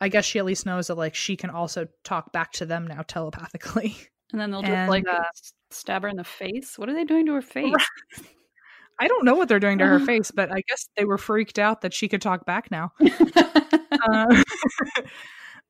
[0.00, 2.88] I guess she at least knows that like she can also talk back to them
[2.88, 3.96] now telepathically.
[4.32, 5.24] And then they'll just and, like uh,
[5.70, 6.78] stab her in the face.
[6.78, 7.74] What are they doing to her face?
[8.98, 11.58] I don't know what they're doing to her face, but I guess they were freaked
[11.58, 12.92] out that she could talk back now.
[14.12, 14.42] uh,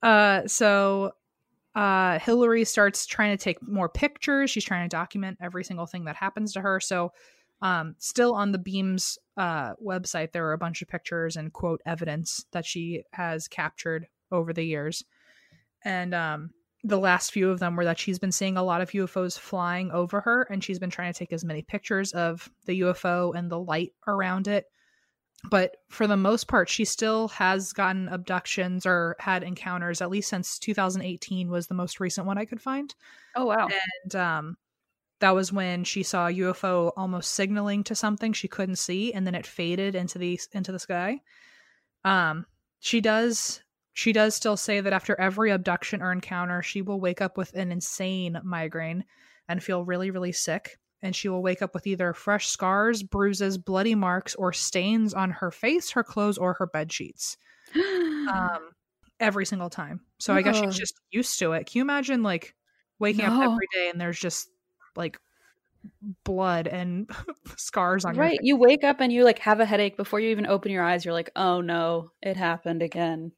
[0.02, 1.12] uh, so
[1.74, 4.50] uh, Hillary starts trying to take more pictures.
[4.50, 6.78] She's trying to document every single thing that happens to her.
[6.80, 7.12] So,
[7.62, 11.80] um, still on the Beams uh, website, there are a bunch of pictures and quote
[11.86, 15.04] evidence that she has captured over the years.
[15.84, 16.50] And um,
[16.84, 19.90] the last few of them were that she's been seeing a lot of UFOs flying
[19.92, 23.50] over her, and she's been trying to take as many pictures of the UFO and
[23.50, 24.66] the light around it.
[25.50, 30.28] But for the most part she still has gotten abductions or had encounters at least
[30.28, 32.94] since 2018 was the most recent one i could find.
[33.34, 33.68] Oh wow.
[34.04, 34.56] And um
[35.18, 39.26] that was when she saw a ufo almost signaling to something she couldn't see and
[39.26, 41.20] then it faded into the into the sky.
[42.04, 42.46] Um
[42.78, 43.62] she does
[43.92, 47.52] she does still say that after every abduction or encounter she will wake up with
[47.54, 49.04] an insane migraine
[49.48, 53.58] and feel really really sick and she will wake up with either fresh scars, bruises,
[53.58, 57.36] bloody marks, or stains on her face, her clothes, or her bed sheets.
[57.74, 58.70] um,
[59.18, 60.00] every single time.
[60.18, 61.66] So I guess she's just used to it.
[61.66, 62.54] Can you imagine like
[62.98, 63.34] waking no.
[63.34, 64.48] up every day and there's just
[64.94, 65.18] like
[66.24, 67.10] blood and
[67.56, 70.30] scars on your right you wake up and you like have a headache before you
[70.30, 73.32] even open your eyes you're like oh no it happened again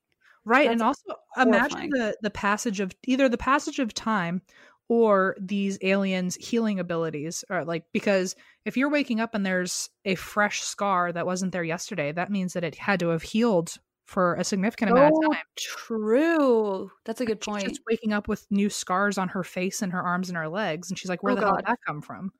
[0.45, 1.03] right That's and also
[1.35, 1.55] horrifying.
[1.55, 4.43] imagine the the passage of either the passage of time
[4.89, 10.15] or these aliens healing abilities or like because if you're waking up and there's a
[10.15, 14.35] fresh scar that wasn't there yesterday that means that it had to have healed for
[14.35, 15.43] a significant amount of time.
[15.57, 16.91] true.
[17.07, 17.63] That's a good point.
[17.63, 20.49] she's just waking up with new scars on her face and her arms and her
[20.49, 21.47] legs and she's like where oh, the god.
[21.47, 22.31] hell did that come from?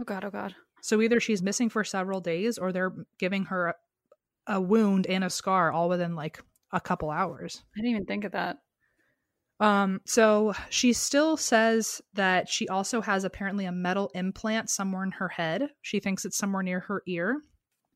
[0.00, 0.54] Oh god oh god.
[0.80, 5.22] So either she's missing for several days or they're giving her a, a wound and
[5.22, 6.42] a scar all within like
[6.72, 8.58] a couple hours i didn't even think of that
[9.60, 15.10] um, so she still says that she also has apparently a metal implant somewhere in
[15.12, 15.68] her head.
[15.82, 17.42] She thinks it's somewhere near her ear.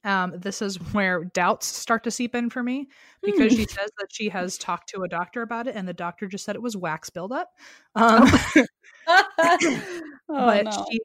[0.05, 2.89] Um, this is where doubts start to seep in for me
[3.23, 6.27] because she says that she has talked to a doctor about it and the doctor
[6.27, 7.49] just said it was wax buildup.
[7.95, 8.25] Um,
[9.09, 10.87] oh, but no.
[10.91, 11.01] she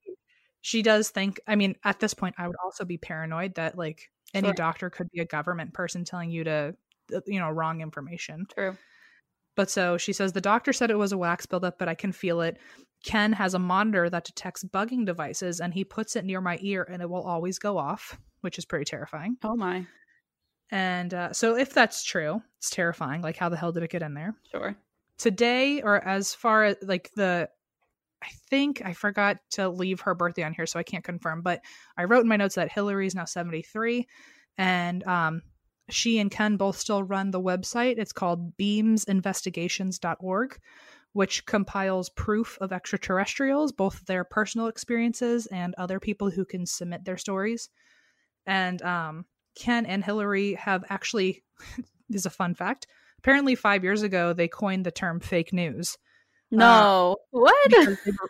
[0.61, 1.39] she does think.
[1.47, 4.53] I mean, at this point, I would also be paranoid that like any sure.
[4.53, 6.75] doctor could be a government person telling you to,
[7.25, 8.45] you know, wrong information.
[8.53, 8.77] True.
[9.55, 12.11] But so she says the doctor said it was a wax buildup, but I can
[12.11, 12.57] feel it.
[13.03, 16.87] Ken has a monitor that detects bugging devices and he puts it near my ear
[16.89, 19.37] and it will always go off, which is pretty terrifying.
[19.43, 19.85] Oh my.
[20.71, 23.21] And uh, so if that's true, it's terrifying.
[23.21, 24.35] Like, how the hell did it get in there?
[24.51, 24.75] Sure.
[25.17, 27.49] Today, or as far as like the,
[28.21, 31.61] I think I forgot to leave her birthday on here, so I can't confirm, but
[31.97, 34.07] I wrote in my notes that Hillary is now 73.
[34.57, 35.41] And um,
[35.89, 37.95] she and Ken both still run the website.
[37.97, 40.59] It's called beamsinvestigations.org,
[41.13, 47.05] which compiles proof of extraterrestrials, both their personal experiences and other people who can submit
[47.05, 47.69] their stories.
[48.45, 49.25] And um,
[49.55, 51.43] Ken and Hillary have actually,
[52.09, 52.87] this is a fun fact.
[53.19, 55.97] Apparently, five years ago, they coined the term fake news.
[56.51, 57.13] No.
[57.13, 57.71] Uh, what?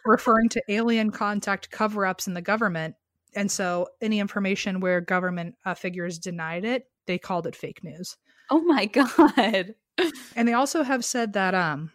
[0.05, 2.95] Referring to alien contact cover ups in the government.
[3.35, 8.15] And so, any information where government uh, figures denied it, they called it fake news.
[8.51, 9.73] Oh my God.
[10.35, 11.91] and they also have said that um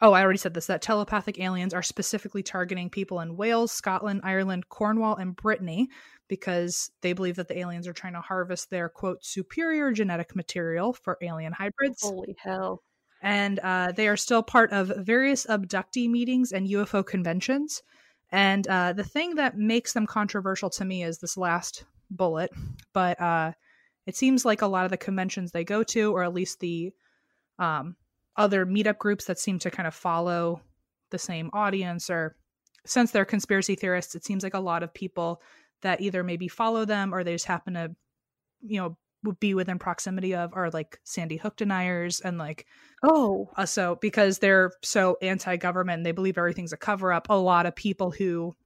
[0.00, 4.20] oh i already said this that telepathic aliens are specifically targeting people in wales scotland
[4.22, 5.88] ireland cornwall and brittany
[6.28, 10.92] because they believe that the aliens are trying to harvest their quote superior genetic material
[10.92, 12.82] for alien hybrids holy hell
[13.20, 17.82] and uh, they are still part of various abductee meetings and ufo conventions
[18.30, 22.50] and uh, the thing that makes them controversial to me is this last bullet
[22.92, 23.50] but uh,
[24.08, 26.94] it seems like a lot of the conventions they go to or at least the
[27.58, 27.94] um,
[28.36, 30.62] other meetup groups that seem to kind of follow
[31.10, 32.34] the same audience or
[32.86, 35.42] since they're conspiracy theorists it seems like a lot of people
[35.82, 37.94] that either maybe follow them or they just happen to
[38.62, 38.96] you know
[39.40, 42.66] be within proximity of are like sandy hook deniers and like
[43.02, 43.50] oh.
[43.56, 47.76] uh, so because they're so anti-government and they believe everything's a cover-up a lot of
[47.76, 48.56] people who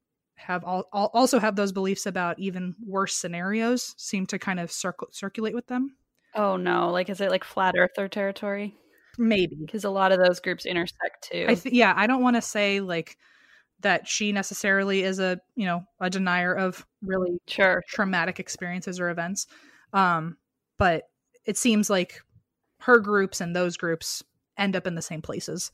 [0.43, 4.71] have all, all, also have those beliefs about even worse scenarios seem to kind of
[4.71, 5.97] circle circulate with them.
[6.35, 6.91] Oh no.
[6.91, 8.77] Like is it like flat earther territory?
[9.19, 9.57] Maybe.
[9.65, 11.47] Because a lot of those groups intersect too.
[11.49, 13.17] I th- yeah i don't want to say like
[13.81, 17.83] that she necessarily is a you know a denier of really sure.
[17.89, 19.47] traumatic experiences or events.
[19.93, 20.37] Um
[20.79, 21.05] but
[21.45, 22.23] it seems like
[22.81, 24.23] her groups and those groups
[24.57, 25.73] end up in the same places.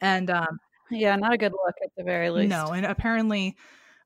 [0.00, 0.58] And um
[0.90, 2.50] yeah not a good look at the very least.
[2.50, 3.56] no and apparently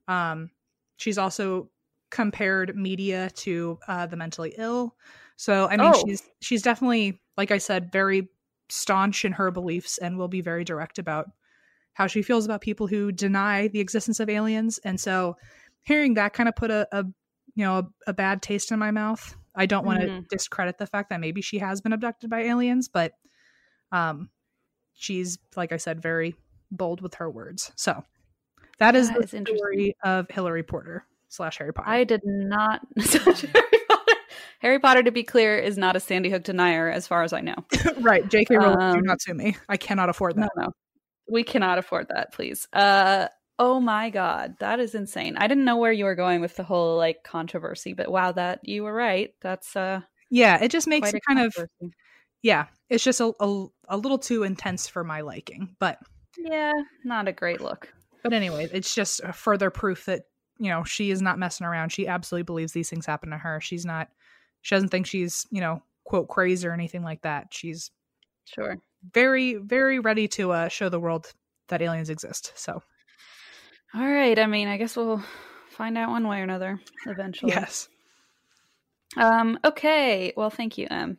[0.08, 0.50] um
[0.96, 1.70] she's also
[2.10, 4.94] compared media to uh the mentally ill
[5.36, 6.02] so i mean oh.
[6.06, 8.28] she's she's definitely like i said very
[8.68, 11.30] staunch in her beliefs and will be very direct about
[11.94, 14.78] how she feels about people who deny the existence of aliens.
[14.84, 15.36] And so
[15.84, 17.04] hearing that kind of put a, a
[17.54, 19.36] you know, a, a, bad taste in my mouth.
[19.54, 20.20] I don't want to mm-hmm.
[20.30, 23.12] discredit the fact that maybe she has been abducted by aliens, but
[23.90, 24.30] um
[24.94, 26.34] she's like I said very
[26.70, 27.72] bold with her words.
[27.76, 28.02] So
[28.78, 31.88] that is that the is story of Hillary Porter slash Harry Potter.
[31.88, 32.80] I did not
[34.62, 37.40] Harry Potter, to be clear, is not a Sandy Hook denier, as far as I
[37.40, 37.56] know.
[38.00, 38.26] right.
[38.28, 38.56] J.K.
[38.56, 39.56] Rowling, um, do not sue me.
[39.68, 40.50] I cannot afford that.
[40.56, 40.72] No, no.
[41.28, 42.68] We cannot afford that, please.
[42.72, 43.26] Uh,
[43.58, 45.36] oh my god, that is insane.
[45.36, 48.60] I didn't know where you were going with the whole like controversy, but wow, that
[48.62, 49.34] you were right.
[49.40, 51.54] That's uh, yeah, it just makes it kind of
[52.42, 55.98] yeah, it's just a, a a little too intense for my liking, but
[56.38, 56.72] yeah,
[57.04, 57.92] not a great look.
[58.22, 60.26] But anyway, it's just a further proof that
[60.58, 61.90] you know she is not messing around.
[61.90, 63.60] She absolutely believes these things happen to her.
[63.60, 64.08] She's not
[64.62, 67.48] she doesn't think she's, you know, quote crazy or anything like that.
[67.50, 67.90] She's
[68.44, 68.78] sure
[69.12, 71.32] very, very ready to uh, show the world
[71.68, 72.52] that aliens exist.
[72.54, 72.82] So,
[73.94, 74.38] all right.
[74.38, 75.22] I mean, I guess we'll
[75.70, 77.52] find out one way or another eventually.
[77.52, 77.88] Yes.
[79.16, 79.58] Um.
[79.64, 80.32] Okay.
[80.36, 81.18] Well, thank you, Em.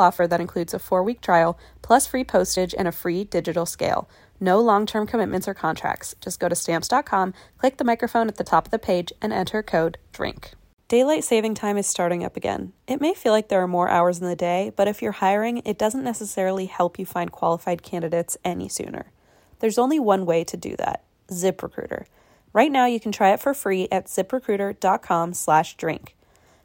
[0.01, 4.09] offer that includes a four week trial, plus free postage and a free digital scale.
[4.39, 6.15] No long term commitments or contracts.
[6.19, 9.63] Just go to stamps.com, click the microphone at the top of the page, and enter
[9.63, 10.53] code DRINK.
[10.87, 12.73] Daylight saving time is starting up again.
[12.85, 15.61] It may feel like there are more hours in the day, but if you're hiring,
[15.63, 19.11] it doesn't necessarily help you find qualified candidates any sooner.
[19.59, 22.07] There's only one way to do that ZipRecruiter.
[22.51, 26.17] Right now, you can try it for free at ziprecruiter.com slash drink.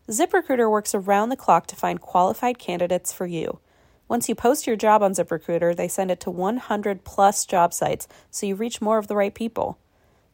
[0.08, 3.58] ZipRecruiter works around the clock to find qualified candidates for you.
[4.06, 8.06] Once you post your job on ZipRecruiter, they send it to 100 plus job sites
[8.30, 9.78] so you reach more of the right people.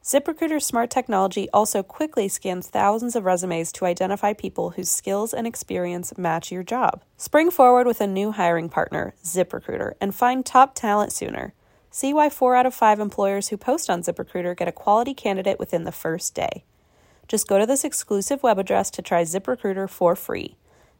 [0.04, 5.46] ZipRecruiter's smart technology also quickly scans thousands of resumes to identify people whose skills and
[5.46, 7.02] experience match your job.
[7.16, 11.54] Spring forward with a new hiring partner, ZipRecruiter, and find top talent sooner.
[11.90, 15.58] See why 4 out of 5 employers who post on ZipRecruiter get a quality candidate
[15.58, 16.64] within the first day.
[17.32, 20.58] Just go to this exclusive web address to try ZipRecruiter for free.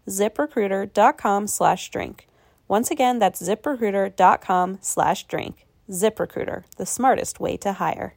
[0.09, 2.27] ZipRecruiter.com slash drink.
[2.69, 5.67] Once again, that's ziprecruiter.com slash drink.
[5.91, 8.15] ZipRecruiter, the smartest way to hire.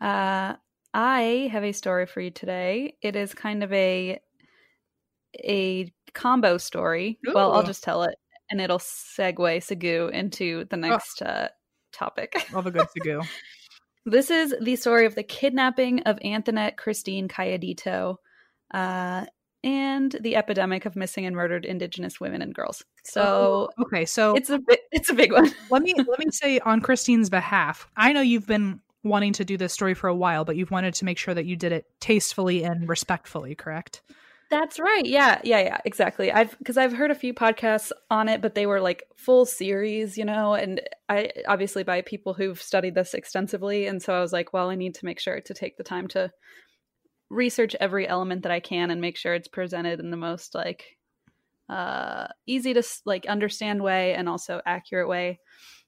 [0.00, 0.54] Uh,
[0.94, 2.94] I have a story for you today.
[3.02, 4.18] It is kind of a
[5.44, 7.18] a combo story.
[7.28, 7.34] Ooh.
[7.34, 8.14] Well, I'll just tell it,
[8.50, 11.26] and it'll segue Segu into the next oh.
[11.26, 11.48] uh,
[11.92, 12.46] topic.
[12.54, 13.20] Love a good Segu.
[14.10, 18.16] this is the story of the kidnapping of Antoinette Christine Cayedito.
[18.72, 19.24] Uh,
[19.62, 22.82] and the epidemic of missing and murdered indigenous women and girls.
[23.04, 25.50] So oh, okay, so it's a bit, it's a big one.
[25.70, 29.56] let me let me say on Christine's behalf, I know you've been wanting to do
[29.56, 31.86] this story for a while, but you've wanted to make sure that you did it
[32.00, 34.02] tastefully and respectfully, correct?
[34.50, 35.06] That's right.
[35.06, 36.32] Yeah, yeah, yeah, exactly.
[36.32, 40.18] I've because I've heard a few podcasts on it, but they were like full series,
[40.18, 44.32] you know, and I obviously by people who've studied this extensively, and so I was
[44.32, 46.32] like, well, I need to make sure to take the time to
[47.30, 50.96] research every element that I can and make sure it's presented in the most like
[51.68, 55.38] uh easy to like understand way and also accurate way.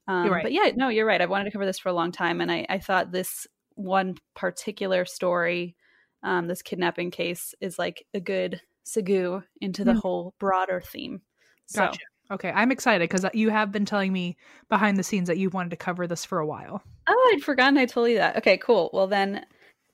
[0.09, 0.43] Um, right.
[0.45, 1.21] But yeah, no, you're right.
[1.21, 4.17] I've wanted to cover this for a long time, and I, I thought this one
[4.35, 5.77] particular story,
[6.23, 10.01] um, this kidnapping case, is like a good segu into the mm-hmm.
[10.01, 11.23] whole broader theme.
[11.67, 11.87] So.
[11.87, 12.01] Gotcha.
[12.31, 14.39] Okay, I'm excited because you have been telling me
[14.71, 16.83] behind the scenes that you wanted to cover this for a while.
[17.07, 18.37] Oh, I'd forgotten I told you that.
[18.39, 18.89] Okay, cool.
[18.95, 19.45] Well, then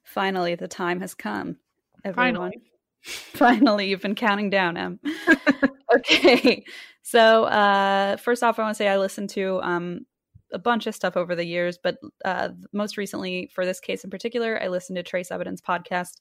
[0.09, 1.59] Finally, the time has come.
[2.03, 2.35] Everyone.
[2.35, 2.63] Finally.
[3.03, 5.01] Finally, you've been counting down, Em.
[5.95, 6.65] okay.
[7.03, 10.07] So, uh, first off, I want to say I listened to um,
[10.53, 14.11] a bunch of stuff over the years, but uh, most recently, for this case in
[14.11, 16.17] particular, I listened to Trace Evidence podcast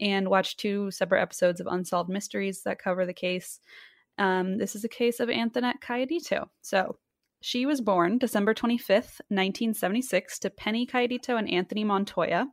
[0.00, 3.60] and watched two separate episodes of Unsolved Mysteries that cover the case.
[4.18, 6.48] Um, this is a case of Antoinette Cayedito.
[6.62, 6.96] So,
[7.40, 12.46] she was born December 25th, 1976, to Penny Cayedito and Anthony Montoya.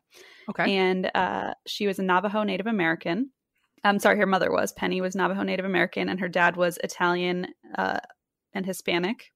[0.50, 0.76] Okay.
[0.76, 3.32] And uh, she was a Navajo Native American.
[3.84, 4.74] I'm sorry, her mother was.
[4.74, 8.00] Penny was Navajo Native American, and her dad was Italian uh,
[8.54, 9.32] and Hispanic.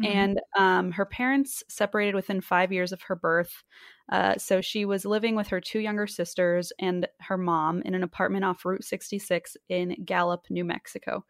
[0.00, 0.16] Mm-hmm.
[0.16, 3.62] And um, her parents separated within five years of her birth.
[4.10, 8.02] Uh, so she was living with her two younger sisters and her mom in an
[8.02, 11.24] apartment off Route 66 in Gallup, New Mexico.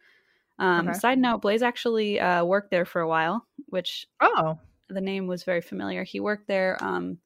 [0.59, 0.99] Um, okay.
[0.99, 4.59] Side note: Blaze actually uh, worked there for a while, which oh,
[4.89, 6.05] the name was very familiar.
[6.05, 6.77] He worked there.
[6.81, 7.19] Um,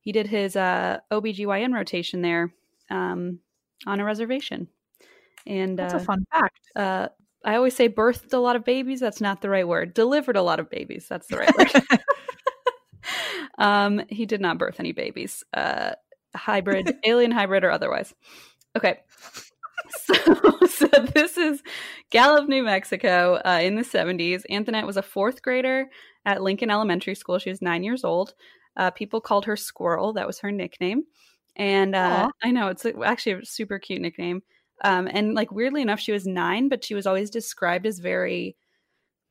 [0.00, 2.54] he did his uh, OBGYN rotation there
[2.90, 3.40] um,
[3.86, 4.68] on a reservation.
[5.46, 7.10] And that's uh, a fun fact.
[7.44, 9.00] I always say birthed a lot of babies.
[9.00, 9.94] That's not the right word.
[9.94, 11.06] Delivered a lot of babies.
[11.08, 12.00] That's the right word.
[13.58, 15.92] um, he did not birth any babies, uh,
[16.34, 18.14] hybrid, alien hybrid, or otherwise.
[18.76, 18.98] Okay.
[19.90, 20.14] So,
[20.68, 21.62] so this is
[22.10, 24.42] Gallup, New Mexico uh, in the 70s.
[24.50, 25.86] Antoinette was a fourth grader
[26.24, 27.38] at Lincoln Elementary School.
[27.38, 28.34] She was nine years old.
[28.76, 30.12] Uh, people called her Squirrel.
[30.12, 31.04] That was her nickname.
[31.56, 34.42] And uh, I know it's actually a super cute nickname.
[34.84, 38.56] Um, and like weirdly enough, she was nine, but she was always described as very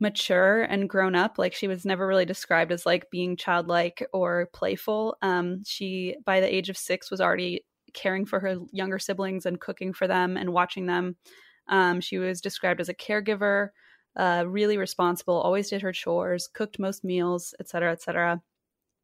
[0.00, 1.38] mature and grown up.
[1.38, 5.16] Like she was never really described as like being childlike or playful.
[5.22, 9.60] Um, she by the age of six was already caring for her younger siblings and
[9.60, 11.16] cooking for them and watching them.
[11.68, 13.70] Um, she was described as a caregiver,
[14.16, 18.42] uh, really responsible, always did her chores, cooked most meals, etc., etc.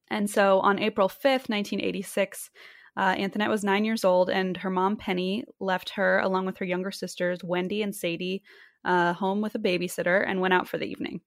[0.09, 2.51] And so on April 5th, 1986,
[2.97, 6.64] uh, Antoinette was nine years old, and her mom, Penny, left her along with her
[6.64, 8.42] younger sisters, Wendy and Sadie,
[8.84, 11.20] uh, home with a babysitter and went out for the evening.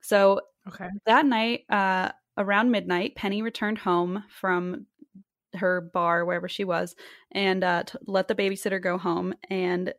[0.00, 0.88] So okay.
[1.06, 4.86] that night, uh, around midnight, Penny returned home from
[5.54, 6.96] her bar, wherever she was,
[7.30, 9.94] and uh, let the babysitter go home and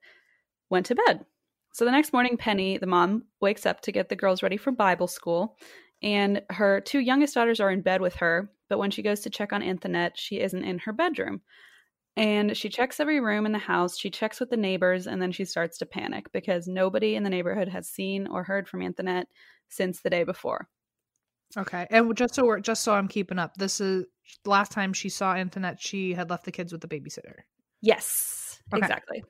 [0.70, 1.26] went to bed.
[1.74, 4.72] So the next morning, Penny, the mom, wakes up to get the girls ready for
[4.72, 5.58] Bible school
[6.02, 8.50] and her two youngest daughters are in bed with her.
[8.70, 11.42] But when she goes to check on Antoinette, she isn't in her bedroom.
[12.18, 13.98] And she checks every room in the house.
[13.98, 17.30] She checks with the neighbors, and then she starts to panic because nobody in the
[17.30, 19.28] neighborhood has seen or heard from Antoinette
[19.68, 20.70] since the day before.
[21.58, 24.06] Okay, and just so we're just so I'm keeping up, this is
[24.46, 25.82] last time she saw Antoinette.
[25.82, 27.42] She had left the kids with the babysitter.
[27.82, 28.82] Yes, okay.
[28.82, 29.24] exactly.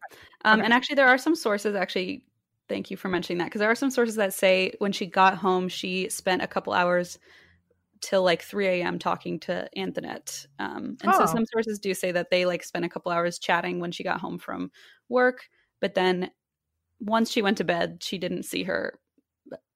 [0.44, 0.66] Um, okay.
[0.66, 2.24] And actually, there are some sources actually
[2.68, 5.38] Thank you for mentioning that because there are some sources that say when she got
[5.38, 7.20] home, she spent a couple hours
[8.06, 9.00] till like 3 a.m.
[9.00, 10.46] talking to Antoinette.
[10.60, 11.18] Um, and oh.
[11.18, 14.04] so some sources do say that they like spent a couple hours chatting when she
[14.04, 14.72] got home from
[15.10, 15.50] work,
[15.82, 16.30] but then
[17.00, 19.00] once she went to bed, she didn't see her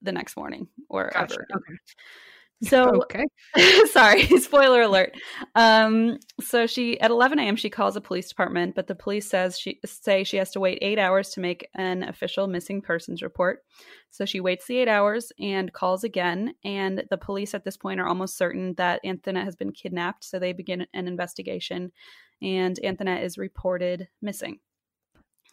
[0.03, 1.33] the next morning or Gotcha.
[1.33, 1.47] ever.
[1.55, 1.77] Okay.
[2.61, 3.25] So okay.
[3.91, 5.15] sorry, spoiler alert.
[5.55, 7.55] Um, so she at 11 a.m.
[7.55, 10.79] she calls the police department, but the police says she say she has to wait
[10.81, 13.59] eight hours to make an official missing persons report.
[14.09, 17.99] So she waits the eight hours and calls again, and the police at this point
[17.99, 20.25] are almost certain that Antoinette has been kidnapped.
[20.25, 21.91] So they begin an investigation,
[22.41, 24.59] and Antoinette is reported missing.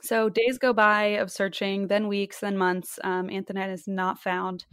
[0.02, 2.98] So days go by of searching, then weeks, then months.
[3.04, 4.66] Um, Antoinette is not found.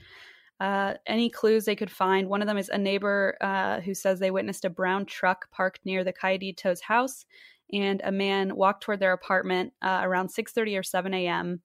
[0.60, 2.30] Uh, any clues they could find.
[2.30, 5.86] One of them is a neighbor uh, who says they witnessed a brown truck parked
[5.86, 7.26] near the Cayeditos house,
[7.74, 11.62] and a man walked toward their apartment uh, around 6:30 or 7 a.m.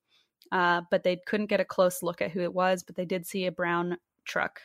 [0.50, 3.26] Uh, but they couldn't get a close look at who it was, but they did
[3.26, 4.60] see a brown truck.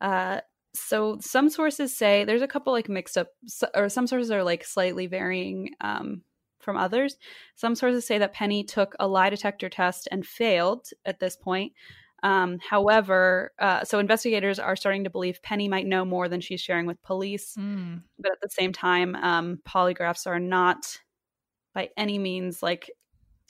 [0.00, 0.40] Uh,
[0.74, 3.28] so some sources say there's a couple like mixed up,
[3.74, 6.22] or some sources are like slightly varying um,
[6.60, 7.16] from others.
[7.56, 11.72] Some sources say that Penny took a lie detector test and failed at this point.
[12.22, 16.60] Um, however, uh, so investigators are starting to believe Penny might know more than she's
[16.60, 17.54] sharing with police.
[17.58, 18.02] Mm.
[18.18, 20.98] But at the same time, um, polygraphs are not
[21.74, 22.90] by any means like,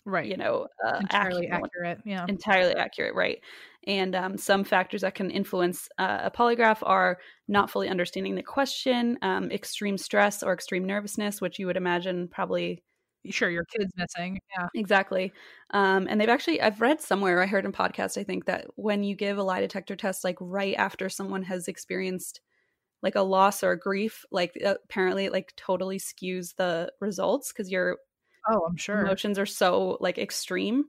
[0.05, 0.27] Right.
[0.27, 1.99] you know, uh, entirely accurate, accurate.
[2.05, 2.25] Yeah.
[2.27, 3.41] entirely accurate, right?
[3.87, 7.19] And um, some factors that can influence uh, a polygraph are
[7.49, 12.29] not fully understanding the question, um, extreme stress or extreme nervousness, which you would imagine
[12.29, 12.83] probably
[13.29, 14.41] Sure, your kid's missing.
[14.57, 14.69] Yeah.
[14.75, 15.33] Exactly.
[15.71, 19.03] Um, and they've actually, I've read somewhere, I heard in podcast, I think that when
[19.03, 22.41] you give a lie detector test, like right after someone has experienced
[23.03, 27.53] like a loss or a grief, like uh, apparently it like totally skews the results
[27.53, 27.99] because your
[28.49, 29.15] Oh, I'm sure.
[29.15, 30.85] emotions are so like extreme.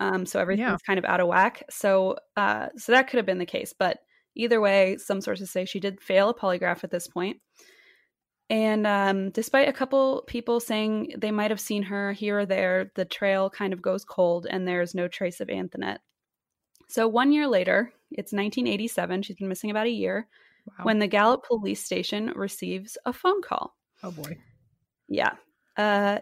[0.00, 0.76] Um, so everything's Yeah.
[0.86, 1.64] kind of out of whack.
[1.70, 3.74] So, uh, so that could have been the case.
[3.78, 3.98] But
[4.36, 7.38] either way, some sources say she did fail a polygraph at this point.
[8.50, 12.90] And um, despite a couple people saying they might have seen her here or there,
[12.96, 16.00] the trail kind of goes cold and there's no trace of Antoinette.
[16.88, 20.26] So one year later, it's 1987, she's been missing about a year,
[20.66, 20.84] Wow.
[20.84, 23.76] when the Gallup police station receives a phone call.
[24.02, 24.36] oh boy.
[25.08, 25.32] Yeah.
[25.76, 26.18] Uh,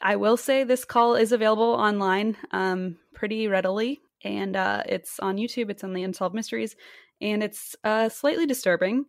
[0.00, 5.36] I will say this call is available online um, pretty readily, and uh, it's on
[5.36, 5.70] YouTube.
[5.70, 6.76] It's on the Unsolved Mysteries,
[7.20, 9.04] and it's uh, slightly disturbing.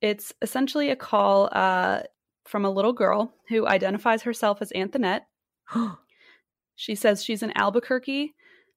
[0.00, 2.02] It's essentially a call uh,
[2.46, 5.26] from a little girl who identifies herself as Antoinette.
[6.80, 8.34] She says she's in Albuquerque,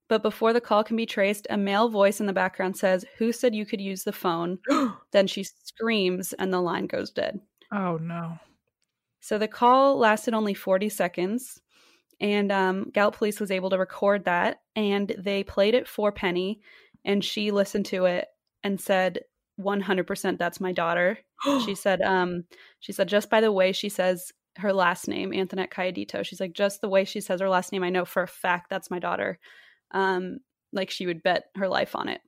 [0.10, 3.32] but before the call can be traced, a male voice in the background says, Who
[3.32, 4.60] said you could use the phone?
[5.12, 7.40] then she screams, and the line goes dead.
[7.72, 8.38] oh no.
[9.22, 11.62] So the call lasted only 40 seconds,
[12.20, 16.60] and um, Gallup Police was able to record that, and they played it for Penny,
[17.06, 18.28] and she listened to it
[18.64, 19.22] and said,
[19.60, 21.18] "100% that's my daughter."
[21.66, 22.46] she said, um,
[22.80, 26.24] "She said just by the way she says her last name, Antoinette Cayedito.
[26.24, 28.70] She's like just the way she says her last name, I know for a fact
[28.70, 29.40] that's my daughter.
[29.92, 30.40] Um,
[30.72, 32.22] like she would bet her life on it."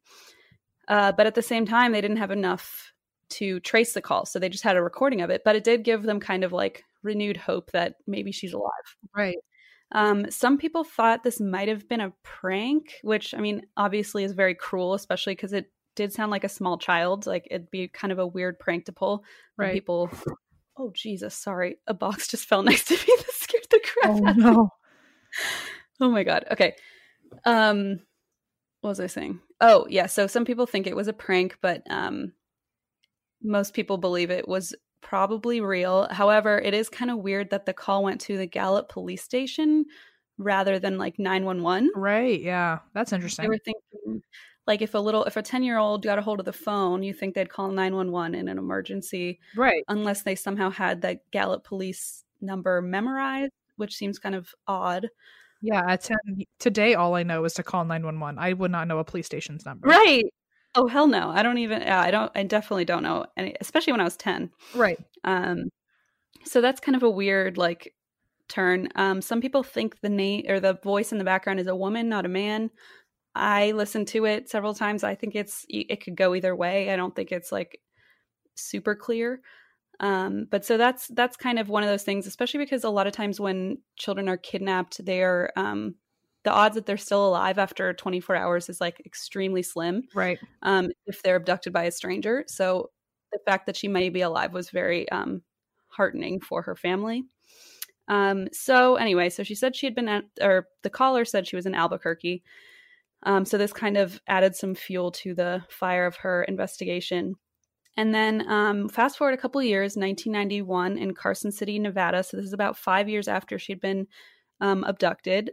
[0.87, 2.93] Uh, but at the same time, they didn't have enough
[3.27, 4.25] to trace the call.
[4.25, 6.51] So they just had a recording of it, but it did give them kind of
[6.53, 8.71] like renewed hope that maybe she's alive.
[9.15, 9.37] Right.
[9.91, 14.33] Um, some people thought this might have been a prank, which I mean, obviously is
[14.33, 17.25] very cruel, especially because it did sound like a small child.
[17.25, 19.23] Like it'd be kind of a weird prank to pull.
[19.57, 19.73] Right.
[19.73, 20.09] People,
[20.77, 22.99] oh Jesus, sorry, a box just fell next to me.
[23.17, 24.43] that scared the crap Oh out of me.
[24.43, 24.69] no.
[26.01, 26.45] Oh my god.
[26.51, 26.75] Okay.
[27.45, 27.99] Um
[28.81, 29.39] what was I saying?
[29.61, 32.33] Oh, yeah, so some people think it was a prank, but um
[33.41, 36.07] most people believe it was probably real.
[36.11, 39.85] However, it is kind of weird that the call went to the Gallup police station
[40.37, 41.91] rather than like 911.
[41.95, 42.41] Right.
[42.41, 42.79] Yeah.
[42.93, 43.43] That's interesting.
[43.43, 44.21] They were thinking
[44.67, 47.35] like if a little if a 10-year-old got a hold of the phone, you think
[47.35, 49.83] they'd call 911 in an emergency Right.
[49.87, 55.07] unless they somehow had the Gallup police number memorized, which seems kind of odd.
[55.61, 55.83] Yeah.
[55.87, 56.17] At 10,
[56.59, 58.37] today, all I know is to call 911.
[58.39, 59.87] I would not know a police station's number.
[59.87, 60.25] Right.
[60.75, 61.29] Oh hell no.
[61.29, 64.17] I don't even yeah, I don't I definitely don't know any especially when I was
[64.17, 64.51] 10.
[64.75, 64.99] Right.
[65.23, 65.69] Um
[66.43, 67.95] so that's kind of a weird like
[68.49, 68.89] turn.
[68.95, 72.09] Um some people think the name or the voice in the background is a woman,
[72.09, 72.69] not a man.
[73.35, 75.03] I listened to it several times.
[75.03, 76.91] I think it's it could go either way.
[76.91, 77.79] I don't think it's like
[78.55, 79.41] super clear.
[79.99, 83.07] Um but so that's that's kind of one of those things especially because a lot
[83.07, 85.95] of times when children are kidnapped they're um
[86.43, 90.37] the odds that they're still alive after 24 hours is like extremely slim Right.
[90.61, 92.43] um, if they're abducted by a stranger.
[92.47, 92.91] So
[93.31, 95.41] the fact that she may be alive was very um,
[95.87, 97.23] heartening for her family.
[98.07, 101.55] Um, so anyway, so she said she had been at, or the caller said she
[101.55, 102.43] was in Albuquerque.
[103.25, 107.35] Um, so this kind of added some fuel to the fire of her investigation.
[107.97, 112.23] And then um, fast forward a couple years, 1991 in Carson City, Nevada.
[112.23, 114.07] So this is about five years after she'd been
[114.61, 115.51] um, abducted.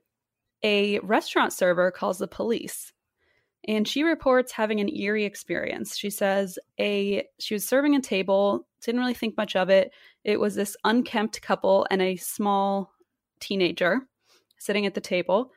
[0.63, 2.93] A restaurant server calls the police
[3.69, 5.97] and she reports having an eerie experience.
[5.97, 9.93] She says a she was serving a table, didn't really think much of it.
[10.25, 12.93] It was this unkempt couple and a small
[13.41, 14.01] teenager
[14.59, 15.53] sitting at the table.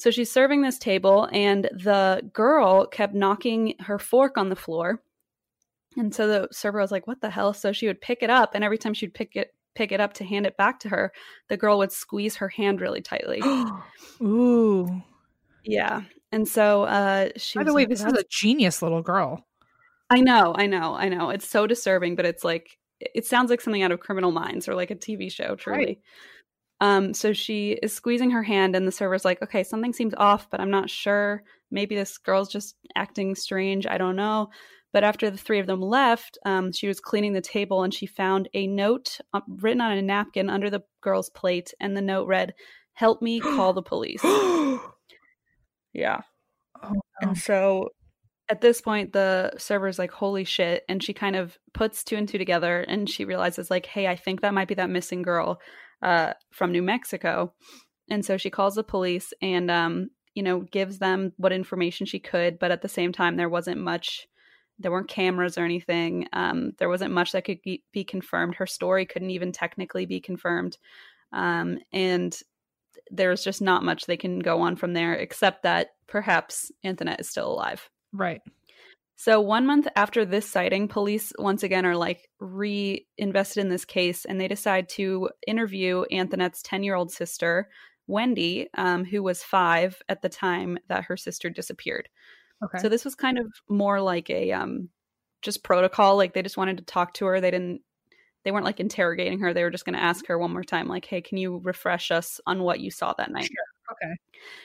[0.00, 5.02] So she's serving this table, and the girl kept knocking her fork on the floor.
[5.94, 8.54] And so the server was like, "What the hell?" So she would pick it up,
[8.54, 11.12] and every time she'd pick it pick it up to hand it back to her,
[11.48, 13.42] the girl would squeeze her hand really tightly.
[14.22, 15.02] Ooh.
[15.64, 16.02] Yeah.
[16.32, 19.44] And so uh she By the way, like, this is a genius little girl.
[20.08, 21.30] I know, I know, I know.
[21.30, 24.74] It's so disturbing, but it's like it sounds like something out of Criminal Minds or
[24.74, 25.84] like a TV show, truly.
[25.84, 25.98] Right.
[26.80, 30.48] Um, so she is squeezing her hand, and the server's like, okay, something seems off,
[30.50, 31.42] but I'm not sure.
[31.70, 33.86] Maybe this girl's just acting strange.
[33.86, 34.48] I don't know.
[34.92, 38.06] But after the three of them left, um, she was cleaning the table and she
[38.06, 41.72] found a note uh, written on a napkin under the girl's plate.
[41.78, 42.54] And the note read,
[42.94, 44.20] Help me call the police.
[45.92, 46.20] yeah.
[46.82, 47.00] Oh, no.
[47.20, 47.90] And so
[48.48, 50.82] at this point, the server's like, Holy shit.
[50.88, 54.16] And she kind of puts two and two together and she realizes, like, hey, I
[54.16, 55.60] think that might be that missing girl
[56.02, 57.52] uh, from New Mexico.
[58.08, 62.18] And so she calls the police and, um, you know, gives them what information she
[62.18, 62.58] could.
[62.58, 64.26] But at the same time, there wasn't much
[64.80, 66.26] there weren't cameras or anything.
[66.32, 68.54] Um, there wasn't much that could be, confirmed.
[68.54, 70.78] Her story couldn't even technically be confirmed.
[71.32, 72.36] Um, and
[73.10, 77.28] there's just not much they can go on from there, except that perhaps Antoinette is
[77.28, 77.88] still alive.
[78.12, 78.40] Right.
[79.20, 84.24] So, one month after this sighting, police once again are like reinvested in this case
[84.24, 87.68] and they decide to interview Antoinette's 10 year old sister,
[88.06, 92.08] Wendy, um, who was five at the time that her sister disappeared.
[92.64, 92.78] Okay.
[92.78, 94.88] So this was kind of more like a um
[95.42, 96.16] just protocol.
[96.16, 97.42] Like they just wanted to talk to her.
[97.42, 97.82] They didn't
[98.46, 99.52] they weren't like interrogating her.
[99.52, 102.10] They were just going to ask her one more time, like, "Hey, can you refresh
[102.10, 103.69] us on what you saw that night?" Sure.
[104.02, 104.14] Okay.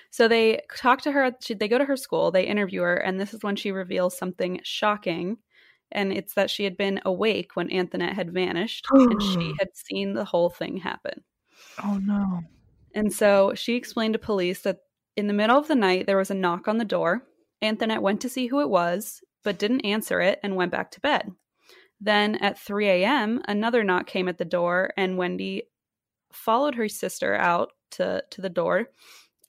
[0.09, 1.31] So they talk to her.
[1.41, 2.31] She, they go to her school.
[2.31, 5.37] They interview her, and this is when she reveals something shocking,
[5.91, 10.13] and it's that she had been awake when Antoinette had vanished, and she had seen
[10.13, 11.23] the whole thing happen.
[11.83, 12.41] Oh no!
[12.93, 14.79] And so she explained to police that
[15.17, 17.23] in the middle of the night there was a knock on the door
[17.61, 21.01] Antoinette went to see who it was, but didn't answer it and went back to
[21.01, 21.31] bed.
[21.99, 25.63] Then at 3 a.m., another knock came at the door, and Wendy
[26.31, 28.89] followed her sister out to, to the door.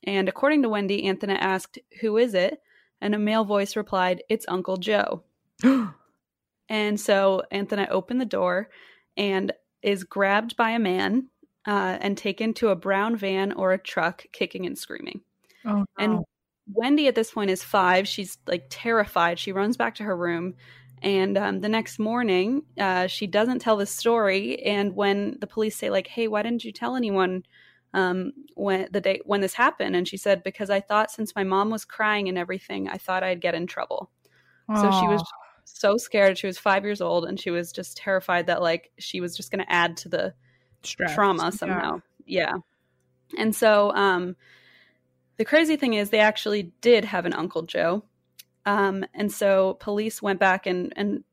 [0.06, 2.60] And according to Wendy, Antoinette asked, Who is it?
[3.00, 5.24] And a male voice replied, It's Uncle Joe.
[6.68, 8.70] and so Antoinette opened the door
[9.16, 9.52] and
[9.82, 11.28] is grabbed by a man
[11.66, 15.20] uh, and taken to a brown van or a truck, kicking and screaming.
[15.64, 15.86] Oh, no.
[15.98, 16.24] And
[16.72, 18.06] Wendy at this point is five.
[18.06, 19.38] She's like terrified.
[19.38, 20.54] She runs back to her room.
[21.02, 24.62] And um, the next morning, uh, she doesn't tell the story.
[24.62, 27.44] And when the police say, like, "Hey, why didn't you tell anyone
[27.96, 31.42] um, when the day when this happened?" and she said, "Because I thought since my
[31.42, 34.10] mom was crying and everything, I thought I'd get in trouble."
[34.70, 34.80] Aww.
[34.80, 35.24] So she was
[35.64, 36.38] so scared.
[36.38, 39.50] She was five years old, and she was just terrified that like she was just
[39.50, 40.34] going to add to the
[40.82, 41.14] Stress.
[41.14, 42.00] trauma somehow.
[42.26, 42.52] Yeah.
[42.54, 42.56] yeah.
[43.38, 44.36] And so, um,
[45.36, 48.04] the crazy thing is, they actually did have an Uncle Joe.
[48.64, 51.24] Um, and so police went back and, and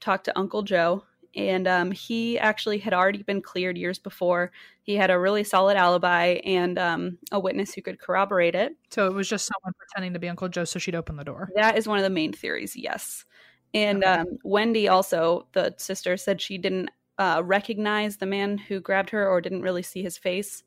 [0.00, 1.04] talked to Uncle Joe.
[1.36, 4.50] And um, he actually had already been cleared years before.
[4.82, 8.76] He had a really solid alibi and um, a witness who could corroborate it.
[8.90, 11.50] So it was just someone pretending to be Uncle Joe so she'd open the door.
[11.54, 13.24] That is one of the main theories, yes.
[13.72, 14.12] And okay.
[14.12, 19.28] Um, Wendy also, the sister, said she didn't uh, recognize the man who grabbed her
[19.28, 20.64] or didn't really see his face.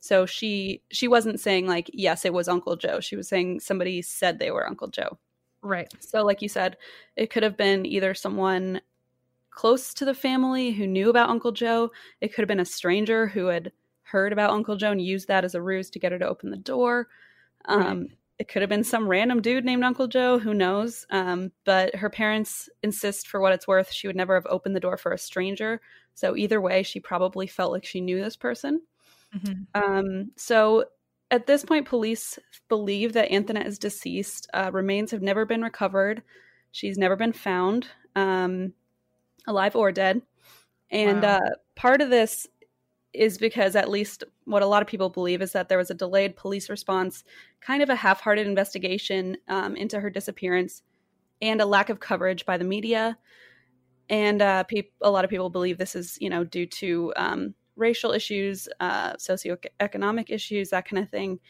[0.00, 2.98] So she she wasn't saying like yes it was Uncle Joe.
[2.98, 5.16] She was saying somebody said they were Uncle Joe.
[5.62, 5.88] Right.
[6.00, 6.76] So like you said,
[7.14, 8.80] it could have been either someone
[9.52, 11.90] close to the family who knew about Uncle Joe.
[12.20, 13.72] It could have been a stranger who had
[14.02, 16.50] heard about Uncle Joe and used that as a ruse to get her to open
[16.50, 17.08] the door.
[17.66, 18.10] Um, right.
[18.38, 21.06] It could have been some random dude named Uncle Joe, who knows?
[21.10, 24.80] Um, but her parents insist, for what it's worth, she would never have opened the
[24.80, 25.80] door for a stranger.
[26.14, 28.82] So either way, she probably felt like she knew this person.
[29.36, 29.80] Mm-hmm.
[29.80, 30.86] Um, so
[31.30, 32.38] at this point, police
[32.68, 34.48] believe that Antoinette is deceased.
[34.52, 36.22] Uh, remains have never been recovered.
[36.72, 37.86] She's never been found,
[38.16, 38.72] um,
[39.46, 40.22] alive or dead.
[40.90, 41.38] And wow.
[41.38, 42.46] uh, part of this
[43.12, 45.94] is because, at least what a lot of people believe, is that there was a
[45.94, 47.24] delayed police response,
[47.60, 50.82] kind of a half hearted investigation um, into her disappearance,
[51.40, 53.18] and a lack of coverage by the media.
[54.08, 57.54] And uh, pe- a lot of people believe this is, you know, due to um,
[57.76, 61.40] racial issues, uh, socioeconomic issues, that kind of thing.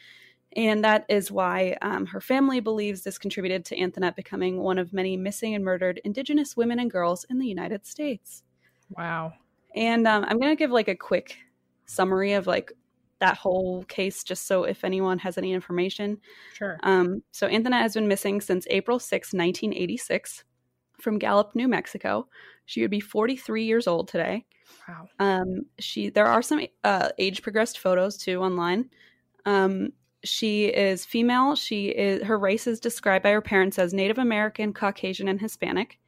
[0.55, 4.93] And that is why um, her family believes this contributed to Antoinette becoming one of
[4.93, 8.43] many missing and murdered Indigenous women and girls in the United States.
[8.89, 9.33] Wow.
[9.75, 11.37] And um, I'm going to give like a quick
[11.85, 12.71] summary of like
[13.19, 16.19] that whole case just so if anyone has any information.
[16.53, 16.77] Sure.
[16.83, 20.43] Um, so Antoinette has been missing since April 6, 1986,
[21.01, 22.27] from Gallup, New Mexico.
[22.65, 24.45] She would be 43 years old today.
[24.87, 25.07] Wow.
[25.19, 28.89] Um, she there are some uh, age progressed photos too online.
[29.45, 29.93] Um,
[30.23, 31.55] she is female.
[31.55, 35.99] She is her race is described by her parents as Native American, Caucasian, and Hispanic.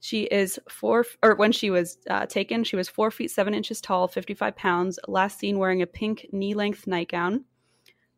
[0.00, 3.80] She is four, or when she was uh, taken, she was four feet seven inches
[3.80, 7.44] tall, 55 pounds, last seen wearing a pink knee length nightgown.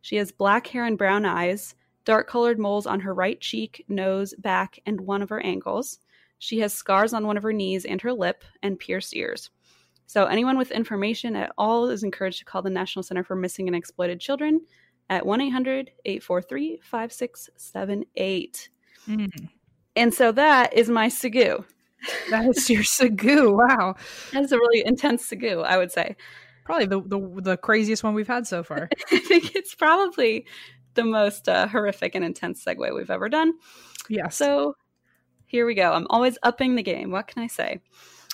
[0.00, 1.74] She has black hair and brown eyes,
[2.04, 5.98] dark colored moles on her right cheek, nose, back, and one of her ankles.
[6.38, 9.50] She has scars on one of her knees and her lip, and pierced ears.
[10.06, 13.68] So, anyone with information at all is encouraged to call the National Center for Missing
[13.68, 14.60] and Exploited Children
[15.12, 18.68] at 1 800 843 5678.
[19.06, 19.48] Mm.
[19.94, 21.64] And so that is my Segue.
[22.30, 23.52] That is your Segue.
[23.68, 23.94] Wow.
[24.32, 26.16] That's a really intense Segue, I would say.
[26.64, 28.88] Probably the, the, the craziest one we've had so far.
[29.12, 30.46] I think it's probably
[30.94, 33.54] the most uh, horrific and intense segue we've ever done.
[34.08, 34.28] Yeah.
[34.28, 34.76] So
[35.46, 35.92] here we go.
[35.92, 37.10] I'm always upping the game.
[37.10, 37.80] What can I say?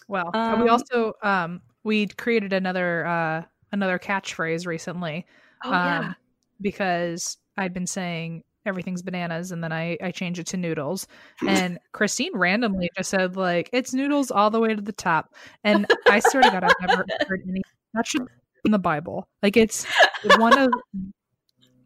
[0.09, 5.27] Well, um, we also um, we created another uh, another catchphrase recently.
[5.65, 6.13] Oh, yeah.
[6.61, 11.09] Because I'd been saying everything's bananas and then I, I changed it to noodles.
[11.49, 15.35] And christine randomly just said like it's noodles all the way to the top.
[15.65, 17.63] And i swear to god i've never heard any
[17.95, 18.33] that should be
[18.65, 19.29] in the bible.
[19.43, 19.87] Like it's
[20.37, 20.71] one of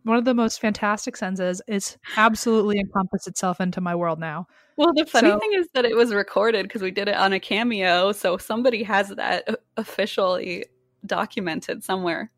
[0.05, 1.63] one of the most fantastic senses.
[1.69, 4.47] it's absolutely encompassed itself into my world now.
[4.77, 7.33] Well the funny so, thing is that it was recorded because we did it on
[7.33, 10.67] a cameo so somebody has that officially
[11.07, 12.31] documented somewhere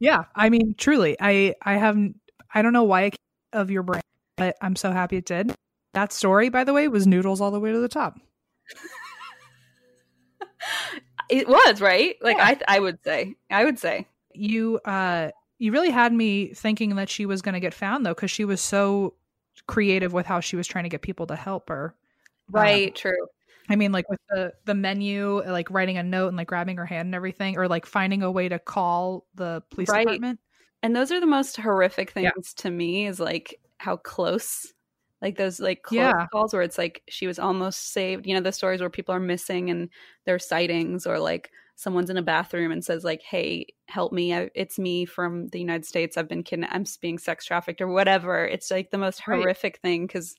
[0.00, 2.18] yeah i mean truly i i haven't
[2.52, 3.10] i don't know why I
[3.52, 4.02] of your brain,
[4.36, 5.54] but I'm so happy it did.
[5.94, 8.18] That story, by the way, was noodles all the way to the top.
[11.28, 12.16] it was right.
[12.20, 12.44] Like yeah.
[12.68, 17.08] I, I would say, I would say you, uh, you really had me thinking that
[17.08, 19.14] she was going to get found though, because she was so
[19.66, 21.94] creative with how she was trying to get people to help her.
[22.48, 22.88] Right.
[22.88, 23.26] Um, true.
[23.70, 26.86] I mean, like with the the menu, like writing a note and like grabbing her
[26.86, 30.06] hand and everything, or like finding a way to call the police right.
[30.06, 30.40] department.
[30.82, 32.62] And those are the most horrific things yeah.
[32.62, 34.72] to me is like how close
[35.22, 36.26] like those like close yeah.
[36.32, 39.20] calls where it's like she was almost saved you know the stories where people are
[39.20, 39.88] missing and
[40.24, 44.50] their sightings or like someone's in a bathroom and says like hey help me I,
[44.54, 48.44] it's me from the united states i've been kidnapped i'm being sex trafficked or whatever
[48.44, 49.38] it's like the most right.
[49.40, 50.36] horrific thing because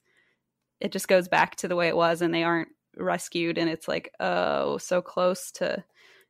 [0.80, 3.88] it just goes back to the way it was and they aren't rescued and it's
[3.88, 5.84] like oh so close to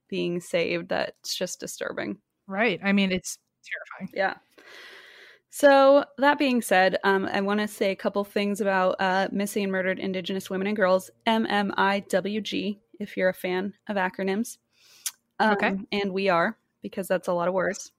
[0.08, 4.14] being saved that's just disturbing right i mean it's terrifying.
[4.16, 4.36] Yeah.
[5.50, 9.64] So that being said, um, I want to say a couple things about uh, missing
[9.64, 14.58] and murdered Indigenous women and girls, MMIWG, if you're a fan of acronyms.
[15.40, 15.76] Um, okay.
[15.92, 17.92] And we are, because that's a lot of words.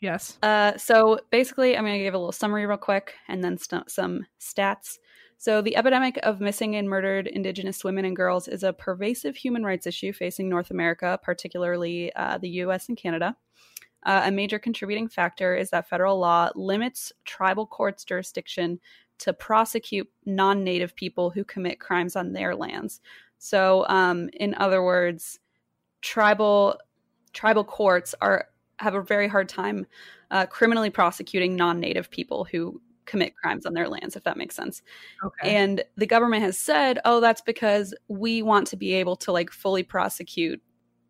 [0.00, 0.36] Yes.
[0.42, 3.90] Uh, so basically, I'm going to give a little summary real quick and then st-
[3.90, 4.98] some stats.
[5.38, 9.64] So, the epidemic of missing and murdered Indigenous women and girls is a pervasive human
[9.64, 13.36] rights issue facing North America, particularly uh, the US and Canada.
[14.04, 18.78] Uh, a major contributing factor is that federal law limits tribal courts' jurisdiction
[19.18, 23.00] to prosecute non native people who commit crimes on their lands.
[23.38, 25.38] So, um, in other words,
[26.00, 26.78] tribal
[27.32, 29.86] tribal courts are have a very hard time
[30.30, 34.82] uh, criminally prosecuting non-native people who commit crimes on their lands if that makes sense
[35.24, 35.56] okay.
[35.56, 39.50] and the government has said oh that's because we want to be able to like
[39.50, 40.60] fully prosecute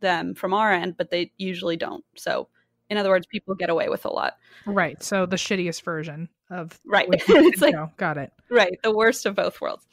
[0.01, 2.49] them from our end but they usually don't so
[2.91, 4.35] in other words, people get away with a lot.
[4.67, 5.03] Right.
[5.03, 7.09] So the shittiest version of right.
[7.11, 8.33] it's like got it.
[8.51, 8.79] Right.
[8.83, 9.87] The worst of both worlds.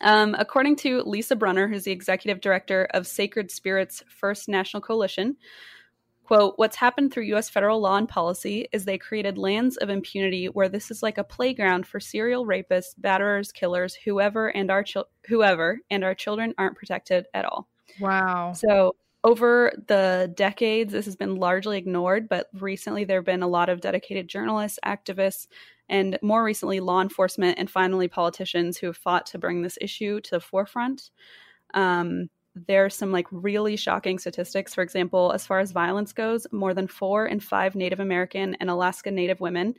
[0.00, 5.36] Um, according to Lisa Brunner, who's the executive director of Sacred Spirits First Nations Coalition,
[6.24, 7.48] quote, what's happened through U.S.
[7.48, 11.24] federal law and policy is they created lands of impunity where this is like a
[11.24, 16.76] playground for serial rapists, batterers, killers, whoever, and our chil- whoever, and our children aren't
[16.76, 17.68] protected at all.
[18.00, 18.52] Wow.
[18.52, 23.48] So over the decades, this has been largely ignored, but recently there have been a
[23.48, 25.46] lot of dedicated journalists, activists,
[25.88, 30.20] and more recently, law enforcement and finally politicians who have fought to bring this issue
[30.22, 31.10] to the forefront.
[31.74, 34.74] Um, there are some like really shocking statistics.
[34.74, 38.68] For example, as far as violence goes, more than four in five Native American and
[38.68, 39.74] Alaska Native women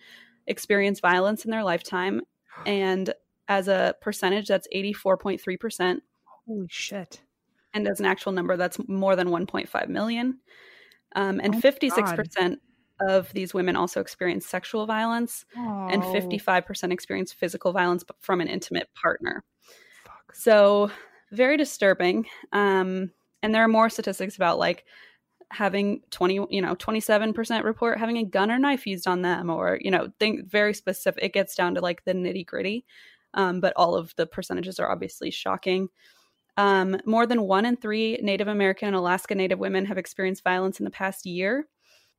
[0.47, 2.21] experience violence in their lifetime.
[2.67, 3.11] And
[3.47, 6.01] as a percentage, that's 84.3%.
[6.45, 7.19] Holy shit
[7.73, 10.39] and as an actual number, that's more than 1.5 million.
[11.15, 12.57] Um, and oh 56%
[13.01, 15.87] of these women also experience sexual violence, oh.
[15.91, 19.43] and 55% experience physical violence from an intimate partner.
[20.03, 20.35] Fuck.
[20.35, 20.91] So,
[21.33, 22.25] very disturbing.
[22.51, 23.11] Um,
[23.41, 24.85] and there are more statistics about like
[25.51, 29.77] having 20 you know 27% report having a gun or knife used on them or
[29.81, 32.83] you know think very specific it gets down to like the nitty gritty
[33.35, 35.89] um, but all of the percentages are obviously shocking
[36.57, 40.79] um, more than one in three native american and alaska native women have experienced violence
[40.79, 41.67] in the past year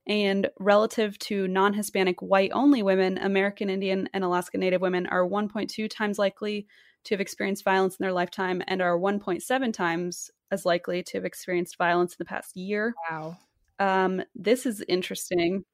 [0.07, 5.27] and relative to non Hispanic white only women, American Indian and Alaska Native women are
[5.27, 6.67] 1.2 times likely
[7.05, 11.25] to have experienced violence in their lifetime and are 1.7 times as likely to have
[11.25, 12.95] experienced violence in the past year.
[13.11, 13.37] Wow.
[13.79, 15.65] Um, this is interesting.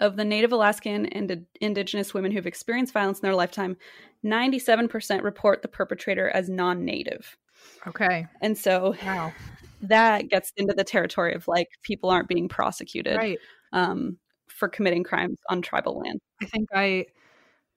[0.00, 3.76] Of the Native Alaskan and Indigenous women who've experienced violence in their lifetime,
[4.24, 7.36] 97% report the perpetrator as non native.
[7.86, 8.26] Okay.
[8.40, 9.32] And so wow.
[9.82, 13.16] that gets into the territory of like people aren't being prosecuted.
[13.16, 13.38] Right
[13.72, 16.20] um, for committing crimes on tribal land.
[16.42, 17.06] I think I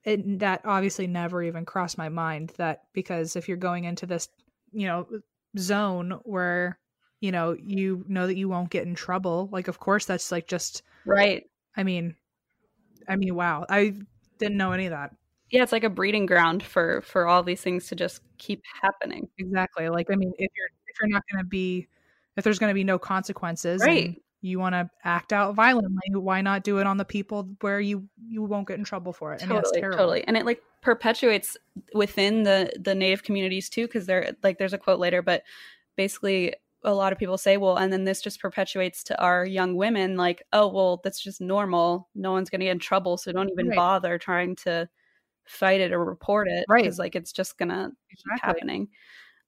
[0.03, 4.29] it, that obviously never even crossed my mind that because if you're going into this,
[4.71, 5.07] you know,
[5.57, 6.79] zone where
[7.19, 10.47] you know you know that you won't get in trouble, like of course that's like
[10.47, 11.43] just right.
[11.77, 12.15] I mean,
[13.07, 13.93] I mean, wow, I
[14.39, 15.15] didn't know any of that.
[15.51, 19.27] Yeah, it's like a breeding ground for for all these things to just keep happening.
[19.37, 19.89] Exactly.
[19.89, 21.87] Like I mean, if you're if you're not going to be
[22.37, 24.21] if there's going to be no consequences, right?
[24.41, 28.07] You want to act out violently why not do it on the people where you
[28.27, 31.57] you won't get in trouble for it totally totally and it like perpetuates
[31.93, 35.43] within the the native communities too because they're like there's a quote later but
[35.95, 39.75] basically a lot of people say well and then this just perpetuates to our young
[39.75, 43.31] women like oh well that's just normal no one's going to get in trouble so
[43.31, 43.75] don't even right.
[43.75, 44.89] bother trying to
[45.45, 48.33] fight it or report it right because like it's just gonna exactly.
[48.33, 48.87] keep happening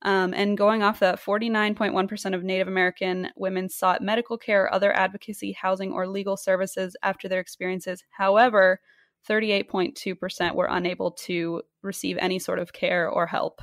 [0.03, 5.53] um, and going off that, 49.1% of Native American women sought medical care, other advocacy,
[5.53, 8.03] housing, or legal services after their experiences.
[8.09, 8.81] However,
[9.29, 13.61] 38.2% were unable to receive any sort of care or help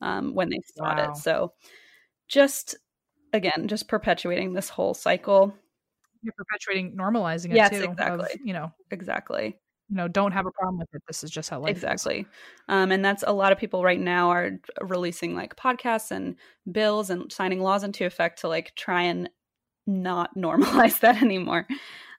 [0.00, 1.10] um, when they sought wow.
[1.10, 1.16] it.
[1.16, 1.52] So,
[2.28, 2.76] just
[3.32, 5.52] again, just perpetuating this whole cycle.
[6.22, 7.82] You're perpetuating, normalizing it yes, too.
[7.82, 8.32] exactly.
[8.34, 9.58] Of, you know, exactly
[9.90, 12.26] you know don't have a problem with it this is just how life exactly
[12.68, 16.36] um, and that's a lot of people right now are releasing like podcasts and
[16.70, 19.28] bills and signing laws into effect to like try and
[19.86, 21.66] not normalize that anymore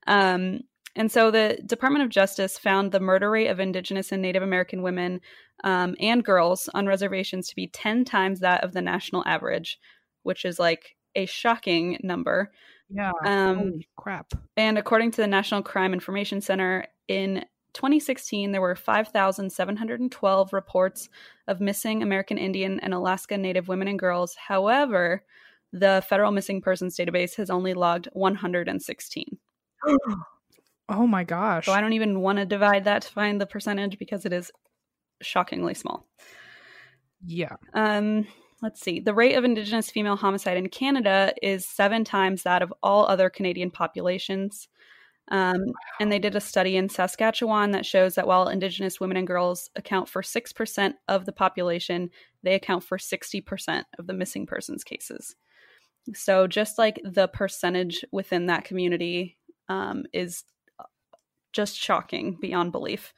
[0.07, 0.59] um,
[0.95, 4.81] and so the department of justice found the murder rate of indigenous and native american
[4.81, 5.21] women
[5.63, 9.79] um, and girls on reservations to be 10 times that of the national average
[10.23, 12.51] which is like a shocking number
[12.93, 13.11] yeah.
[13.25, 14.33] Um, Holy crap.
[14.57, 17.43] And according to the National Crime Information Center, in
[17.73, 21.09] 2016, there were 5,712 reports
[21.47, 24.35] of missing American Indian and Alaska Native women and girls.
[24.35, 25.23] However,
[25.73, 29.37] the federal missing persons database has only logged 116.
[30.89, 31.65] oh my gosh.
[31.65, 34.51] So I don't even want to divide that to find the percentage because it is
[35.21, 36.07] shockingly small.
[37.25, 37.55] Yeah.
[37.73, 38.27] Um
[38.61, 38.99] let's see.
[38.99, 43.29] The rate of indigenous female homicide in Canada is 7 times that of all other
[43.29, 44.67] Canadian populations.
[45.31, 45.63] Um,
[46.01, 49.69] and they did a study in Saskatchewan that shows that while Indigenous women and girls
[49.77, 52.09] account for 6% of the population,
[52.43, 55.35] they account for 60% of the missing persons cases.
[56.13, 59.37] So just like the percentage within that community
[59.69, 60.43] um, is
[60.79, 60.83] uh,
[61.53, 63.13] just shocking beyond belief.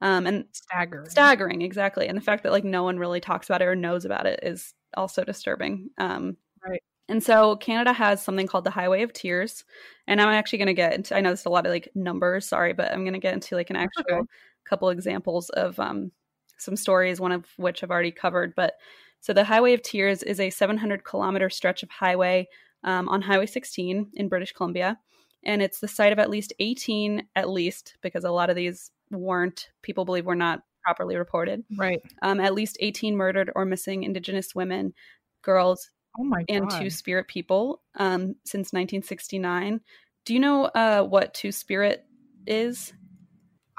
[0.00, 1.10] Um, and staggering.
[1.10, 2.06] Staggering, exactly.
[2.08, 4.40] And the fact that like no one really talks about it or knows about it
[4.42, 5.90] is also disturbing.
[5.98, 6.82] Um, right.
[7.08, 9.64] And so Canada has something called the Highway of Tears.
[10.06, 12.46] And I'm actually going to get into, I know there's a lot of like numbers,
[12.46, 14.20] sorry, but I'm going to get into like an actual okay.
[14.64, 16.12] couple examples of um,
[16.58, 18.54] some stories, one of which I've already covered.
[18.54, 18.74] But
[19.20, 22.46] so the Highway of Tears is a 700 kilometer stretch of highway
[22.84, 24.98] um, on Highway 16 in British Columbia.
[25.44, 28.90] And it's the site of at least 18, at least, because a lot of these
[29.10, 31.64] weren't, people believe were not properly reported.
[31.76, 32.00] Right.
[32.22, 34.94] Um, at least 18 murdered or missing Indigenous women,
[35.42, 39.80] girls, oh my and Two Spirit people um, since 1969.
[40.24, 42.04] Do you know uh, what Two Spirit
[42.46, 42.92] is?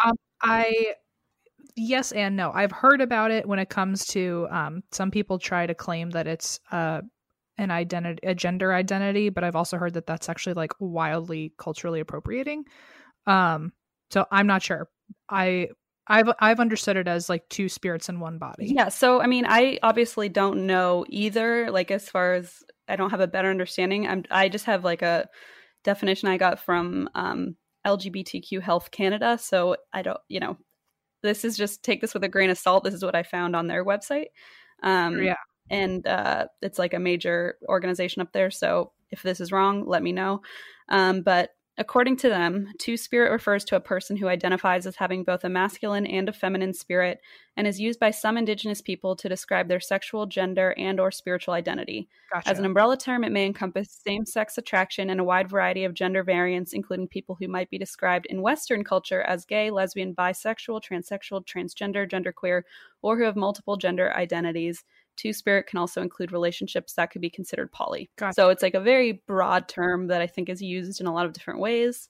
[0.04, 0.94] Um, I
[1.76, 2.52] yes and no.
[2.52, 6.28] I've heard about it when it comes to um, some people try to claim that
[6.28, 7.02] it's uh,
[7.58, 12.00] an identity, a gender identity, but I've also heard that that's actually like wildly culturally
[12.00, 12.64] appropriating.
[13.28, 13.74] Um,
[14.10, 14.90] so I'm not sure.
[15.30, 15.70] I
[16.10, 18.74] I've I've understood it as like two spirits in one body.
[18.74, 18.90] Yeah.
[18.90, 21.70] So I mean, I obviously don't know either.
[21.70, 24.08] Like as far as I don't have a better understanding.
[24.08, 25.30] I'm I just have like a
[25.84, 27.56] definition I got from um,
[27.86, 29.38] LGBTQ Health Canada.
[29.38, 30.58] So I don't, you know,
[31.22, 32.84] this is just take this with a grain of salt.
[32.84, 34.28] This is what I found on their website.
[34.84, 35.36] Um, yeah.
[35.70, 38.50] And uh, it's like a major organization up there.
[38.50, 40.42] So if this is wrong, let me know.
[40.90, 45.24] Um, but According to them, two spirit refers to a person who identifies as having
[45.24, 47.22] both a masculine and a feminine spirit
[47.56, 51.54] and is used by some indigenous people to describe their sexual, gender, and or spiritual
[51.54, 52.10] identity.
[52.34, 52.50] Gotcha.
[52.50, 56.22] As an umbrella term, it may encompass same-sex attraction and a wide variety of gender
[56.22, 61.46] variants, including people who might be described in Western culture as gay, lesbian, bisexual, transsexual,
[61.46, 62.64] transgender, genderqueer,
[63.02, 64.84] or who have multiple gender identities.
[65.20, 68.10] Two spirit can also include relationships that could be considered poly.
[68.16, 68.36] Gotcha.
[68.36, 71.26] So it's like a very broad term that I think is used in a lot
[71.26, 72.08] of different ways.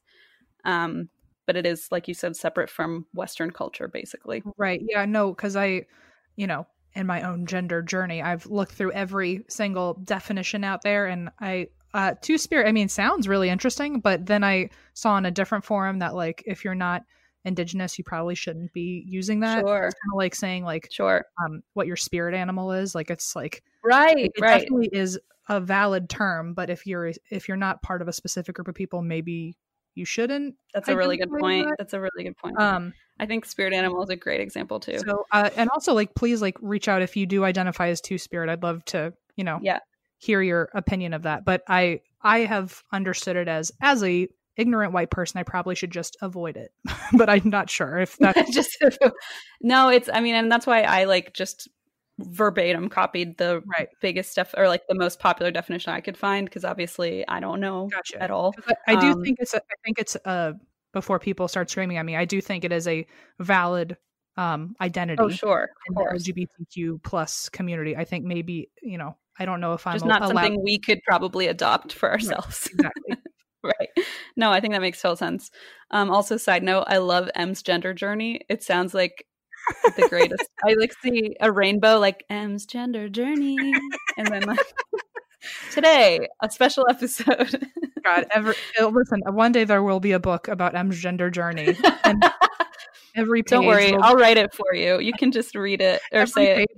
[0.64, 1.10] Um,
[1.48, 4.44] but it is, like you said, separate from Western culture, basically.
[4.58, 4.80] Right.
[4.88, 5.06] Yeah.
[5.06, 5.88] No, because I,
[6.36, 11.08] you know, in my own gender journey, I've looked through every single definition out there,
[11.08, 12.68] and I uh, two spirit.
[12.68, 16.44] I mean, sounds really interesting, but then I saw in a different forum that like
[16.46, 17.06] if you're not
[17.46, 19.66] indigenous, you probably shouldn't be using that.
[19.66, 19.86] Sure.
[19.86, 22.94] It's kind of like saying like sure um what your spirit animal is.
[22.94, 24.62] Like it's like right, it right.
[24.62, 28.56] definitely is a valid term, but if you're if you're not part of a specific
[28.56, 29.56] group of people, maybe
[29.96, 30.56] you shouldn't.
[30.74, 31.68] That's a really good point.
[31.68, 31.76] That.
[31.80, 32.60] That's a really good point.
[32.60, 35.00] Um I think spirit animal is a great example too.
[35.00, 38.18] So uh, and also like please like reach out if you do identify as two
[38.18, 38.50] spirit.
[38.50, 39.80] I'd love to, you know, yeah.
[40.20, 41.44] hear your opinion of that.
[41.46, 44.28] But I I have understood it as as a
[44.60, 46.72] ignorant white person, I probably should just avoid it.
[47.18, 48.78] but I'm not sure if that's just
[49.62, 49.90] no.
[49.90, 51.68] It's I mean, and that's why I like just
[52.18, 53.88] verbatim copied the right.
[54.02, 57.62] biggest stuff or like the most popular definition I could find because obviously I don't
[57.62, 58.22] know gotcha.
[58.22, 58.54] at all.
[58.88, 60.54] I, I do um, think it's a, I think it's uh
[60.92, 63.06] before people start screaming at me, I do think it is a
[63.40, 63.96] valid
[64.36, 65.22] um identity.
[65.22, 66.46] Oh sure, in the
[66.78, 67.96] LGBTQ plus community.
[67.96, 70.78] I think maybe you know I don't know if I'm just not allowed- something we
[70.78, 72.70] could probably adopt for ourselves.
[72.78, 72.92] Right.
[73.08, 73.29] Exactly.
[74.40, 75.52] No, I think that makes total sense.
[75.92, 78.40] Um, also, side note, I love Em's gender journey.
[78.48, 79.26] It sounds like
[79.98, 80.48] the greatest.
[80.66, 83.58] I like see a rainbow like Em's gender journey,
[84.18, 84.74] and then like
[85.74, 87.68] today a special episode.
[88.06, 89.20] God, ever uh, listen.
[89.26, 91.76] One day there will be a book about Em's gender journey.
[92.06, 92.24] And
[93.18, 94.02] every don't worry, will...
[94.02, 95.02] I'll write it for you.
[95.02, 96.70] You can just read it or every say it.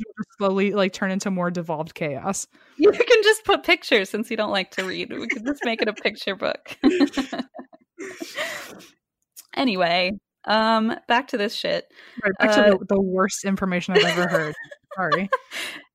[0.42, 2.48] Slowly like turn into more devolved chaos.
[2.76, 5.12] You can just put pictures since you don't like to read.
[5.12, 6.76] We could just make it a picture book.
[9.56, 10.14] anyway,
[10.46, 11.86] um, back to this shit.
[12.24, 14.56] Right, back uh, to the, the worst information I've ever heard.
[14.96, 15.30] Sorry.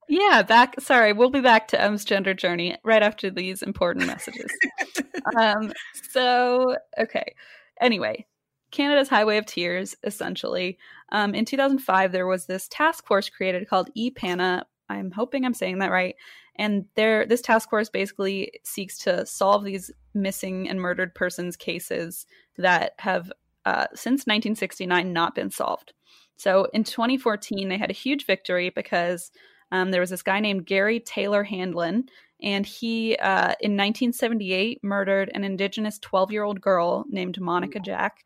[0.08, 0.80] Yeah, back.
[0.80, 4.46] Sorry, we'll be back to Em's gender journey right after these important messages.
[5.36, 5.72] um,
[6.12, 7.34] so, okay.
[7.80, 8.24] Anyway,
[8.70, 10.78] Canada's Highway of Tears, essentially.
[11.12, 14.64] Um, in 2005, there was this task force created called EPANA.
[14.88, 16.16] I'm hoping I'm saying that right.
[16.56, 22.26] And there, this task force basically seeks to solve these missing and murdered persons cases
[22.56, 23.30] that have,
[23.64, 25.92] uh, since 1969, not been solved.
[26.36, 29.30] So in 2014, they had a huge victory because
[29.72, 32.08] um, there was this guy named Gary Taylor Handlen,
[32.42, 38.25] and he, uh, in 1978, murdered an Indigenous 12 year old girl named Monica Jack.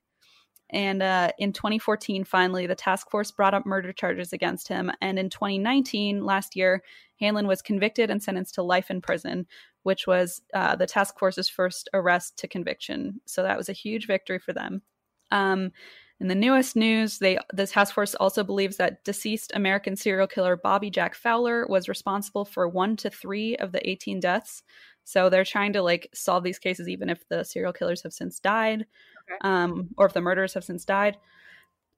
[0.70, 4.90] And uh, in 2014, finally, the task force brought up murder charges against him.
[5.00, 6.82] And in 2019, last year,
[7.20, 9.46] Handlen was convicted and sentenced to life in prison,
[9.82, 13.20] which was uh, the task force's first arrest to conviction.
[13.26, 14.82] So that was a huge victory for them.
[15.30, 15.72] Um,
[16.20, 20.54] in the newest news, they the task force also believes that deceased American serial killer
[20.54, 24.62] Bobby Jack Fowler was responsible for one to three of the 18 deaths.
[25.04, 28.38] So they're trying to like solve these cases even if the serial killers have since
[28.38, 28.84] died
[29.30, 29.38] okay.
[29.42, 31.16] um, or if the murderers have since died.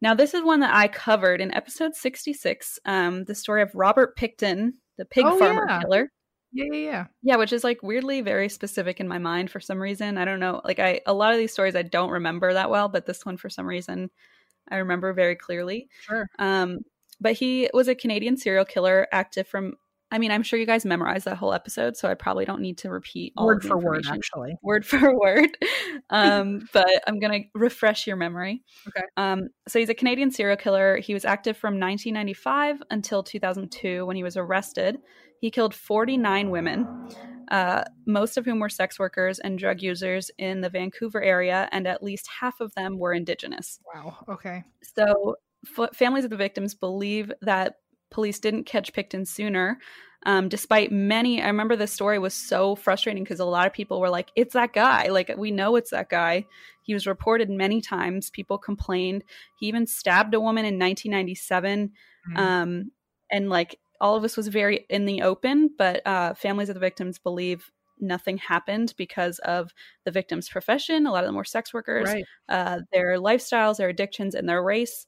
[0.00, 4.16] Now, this is one that I covered in episode 66, um, the story of Robert
[4.16, 5.80] Pickton, the pig oh, farmer yeah.
[5.80, 6.10] killer.
[6.52, 7.06] Yeah, yeah, yeah.
[7.22, 10.18] Yeah, which is like weirdly very specific in my mind for some reason.
[10.18, 10.60] I don't know.
[10.64, 13.38] Like I a lot of these stories I don't remember that well, but this one
[13.38, 14.10] for some reason
[14.70, 15.88] I remember very clearly.
[16.02, 16.28] Sure.
[16.38, 16.80] Um
[17.20, 19.76] but he was a Canadian serial killer active from
[20.12, 22.76] I mean, I'm sure you guys memorized that whole episode, so I probably don't need
[22.78, 25.56] to repeat all word for word, actually, word for word.
[26.10, 28.62] Um, but I'm gonna refresh your memory.
[28.88, 29.06] Okay.
[29.16, 30.98] Um, so he's a Canadian serial killer.
[30.98, 34.98] He was active from 1995 until 2002 when he was arrested.
[35.40, 37.08] He killed 49 women,
[37.50, 41.88] uh, most of whom were sex workers and drug users in the Vancouver area, and
[41.88, 43.80] at least half of them were Indigenous.
[43.94, 44.18] Wow.
[44.28, 44.62] Okay.
[44.82, 45.36] So
[45.78, 47.76] f- families of the victims believe that
[48.12, 49.78] police didn't catch Pickton sooner.
[50.24, 54.00] Um, despite many, I remember the story was so frustrating because a lot of people
[54.00, 55.08] were like, it's that guy.
[55.08, 56.46] Like, we know it's that guy.
[56.82, 58.30] He was reported many times.
[58.30, 59.24] People complained.
[59.58, 61.90] He even stabbed a woman in 1997.
[62.30, 62.36] Mm-hmm.
[62.38, 62.92] Um,
[63.32, 66.80] and like, all of this was very in the open, but uh, families of the
[66.80, 67.70] victims believe
[68.00, 69.72] nothing happened because of
[70.04, 71.06] the victim's profession.
[71.06, 72.24] A lot of them were sex workers, right.
[72.48, 75.06] uh, their lifestyles, their addictions, and their race.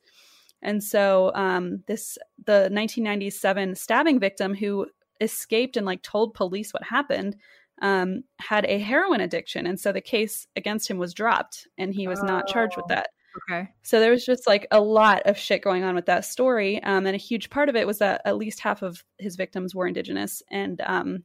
[0.65, 4.86] And so um, this the 1997 stabbing victim who
[5.20, 7.36] escaped and like told police what happened
[7.82, 9.66] um, had a heroin addiction.
[9.66, 12.27] And so the case against him was dropped and he was oh.
[12.27, 13.09] not charged with oh, that.
[13.51, 13.69] Okay.
[13.82, 16.82] So there was just like a lot of shit going on with that story.
[16.82, 19.74] Um, and a huge part of it was that at least half of his victims
[19.74, 20.43] were indigenous.
[20.51, 21.24] And um,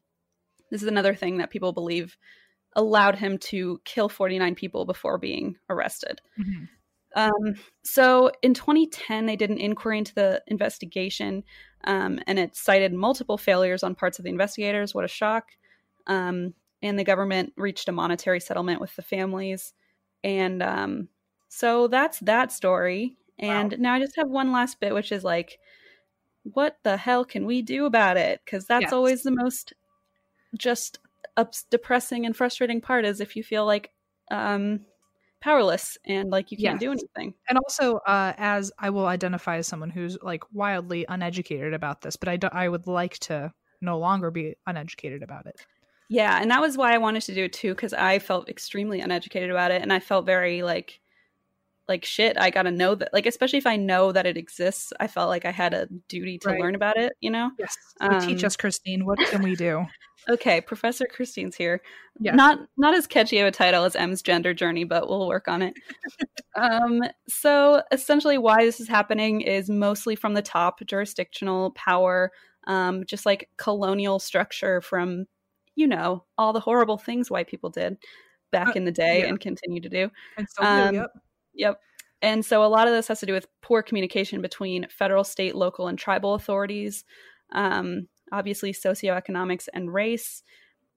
[0.71, 2.17] this is another thing that people believe
[2.75, 6.19] allowed him to kill 49 people before being arrested.
[6.39, 6.65] Mm-hmm.
[7.15, 11.43] Um, so in 2010, they did an inquiry into the investigation,
[11.85, 14.93] um, and it cited multiple failures on parts of the investigators.
[14.93, 15.49] What a shock!
[16.07, 19.73] Um, and the government reached a monetary settlement with the families,
[20.23, 21.09] and um,
[21.49, 23.17] so that's that story.
[23.37, 23.77] And wow.
[23.79, 25.59] now I just have one last bit, which is like,
[26.43, 28.41] what the hell can we do about it?
[28.43, 28.93] Because that's yes.
[28.93, 29.73] always the most
[30.57, 30.99] just
[31.37, 33.91] ups- depressing and frustrating part is if you feel like
[34.31, 34.81] um,
[35.41, 36.79] powerless and like you can't yes.
[36.79, 37.33] do anything.
[37.47, 42.15] And also, uh, as I will identify as someone who's like wildly uneducated about this,
[42.15, 43.51] but I, do- I would like to
[43.81, 45.65] no longer be uneducated about it.
[46.09, 48.99] Yeah, and that was why I wanted to do it too, because I felt extremely
[48.99, 50.99] uneducated about it, and I felt very like
[51.89, 55.07] like shit i gotta know that like especially if i know that it exists i
[55.07, 56.61] felt like i had a duty to right.
[56.61, 59.83] learn about it you know yes um, teach us christine what can we do
[60.27, 61.81] okay professor christine's here
[62.19, 62.35] yes.
[62.35, 65.61] not not as catchy of a title as em's gender journey but we'll work on
[65.61, 65.73] it
[66.55, 72.31] um so essentially why this is happening is mostly from the top jurisdictional power
[72.67, 75.25] um just like colonial structure from
[75.75, 77.97] you know all the horrible things white people did
[78.51, 79.27] back uh, in the day yeah.
[79.27, 81.11] and continue to do and so um, yep
[81.59, 81.79] Yep.
[82.21, 85.55] And so a lot of this has to do with poor communication between federal, state,
[85.55, 87.05] local, and tribal authorities.
[87.51, 90.43] Um, obviously, socioeconomics and race.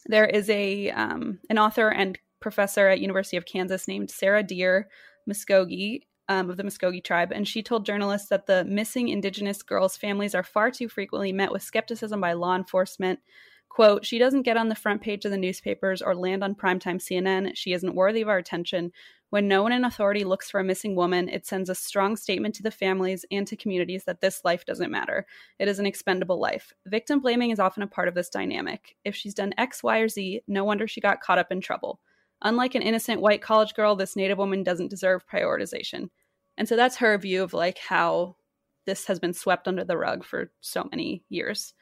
[0.07, 4.89] There is a um, an author and professor at University of Kansas named Sarah Deer
[5.29, 9.97] Muskogee um, of the Muskogee tribe, and she told journalists that the missing Indigenous girls'
[9.97, 13.21] families are far too frequently met with skepticism by law enforcement.
[13.69, 17.01] Quote, she doesn't get on the front page of the newspapers or land on primetime
[17.01, 17.53] CNN.
[17.55, 18.93] She isn't worthy of our attention.
[19.33, 22.55] When no one in authority looks for a missing woman, it sends a strong statement
[22.57, 25.25] to the families and to communities that this life doesn't matter.
[25.59, 26.75] It is an expendable life.
[26.85, 28.95] Victim blaming is often a part of this dynamic.
[29.07, 31.99] If she's done X, Y, or Z, no wonder she got caught up in trouble.
[32.43, 36.11] Unlike an innocent white college girl, this Native woman doesn't deserve prioritization.
[36.59, 38.37] And so that's her view of like how
[38.85, 41.73] this has been swept under the rug for so many years.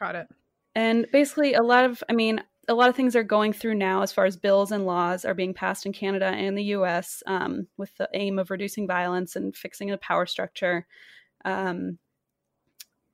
[0.00, 0.26] Got it.
[0.74, 4.02] And basically, a lot of, I mean, a lot of things are going through now
[4.02, 7.66] as far as bills and laws are being passed in Canada and the US um,
[7.78, 10.86] with the aim of reducing violence and fixing the power structure.
[11.46, 11.98] Um,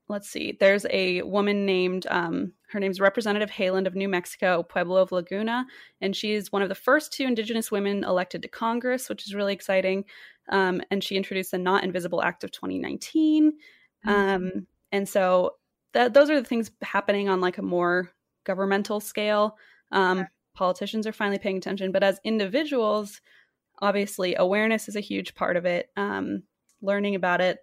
[0.09, 5.01] let's see, there's a woman named, um, her name's Representative Haaland of New Mexico, Pueblo
[5.01, 5.67] of Laguna,
[6.01, 9.55] and she's one of the first two Indigenous women elected to Congress, which is really
[9.55, 10.05] exciting.
[10.51, 13.53] Um, and she introduced the Not Invisible Act of 2019.
[14.07, 14.11] Mm-hmm.
[14.11, 15.55] Um, and so
[15.93, 18.14] that, those are the things happening on like a more
[18.45, 19.57] governmental scale.
[19.91, 23.21] Um, Politicians are finally paying attention, but as individuals,
[23.83, 25.91] obviously awareness is a huge part of it.
[25.97, 26.45] Um,
[26.81, 27.59] learning about it,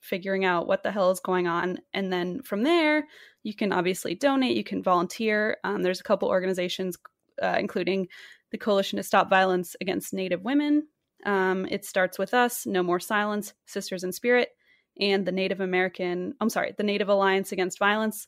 [0.00, 3.06] figuring out what the hell is going on, and then from there,
[3.44, 4.56] you can obviously donate.
[4.56, 5.58] You can volunteer.
[5.62, 6.96] Um, there's a couple organizations,
[7.40, 8.08] uh, including
[8.50, 10.88] the Coalition to Stop Violence Against Native Women.
[11.24, 14.48] Um, it starts with us, No More Silence, Sisters in Spirit,
[14.98, 16.34] and the Native American.
[16.40, 18.26] I'm sorry, the Native Alliance Against Violence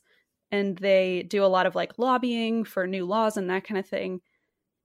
[0.51, 3.85] and they do a lot of like lobbying for new laws and that kind of
[3.85, 4.21] thing.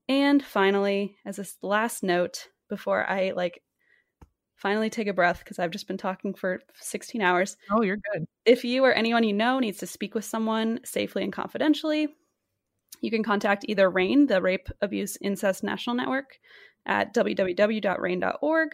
[0.09, 3.61] And finally, as a last note before I like
[4.55, 7.57] finally take a breath because I've just been talking for 16 hours.
[7.69, 8.25] Oh, you're good.
[8.45, 12.07] If you or anyone you know needs to speak with someone safely and confidentially,
[13.01, 16.39] you can contact either RAINN, the Rape, Abuse, Incest National Network,
[16.85, 18.69] at www.rainn.org,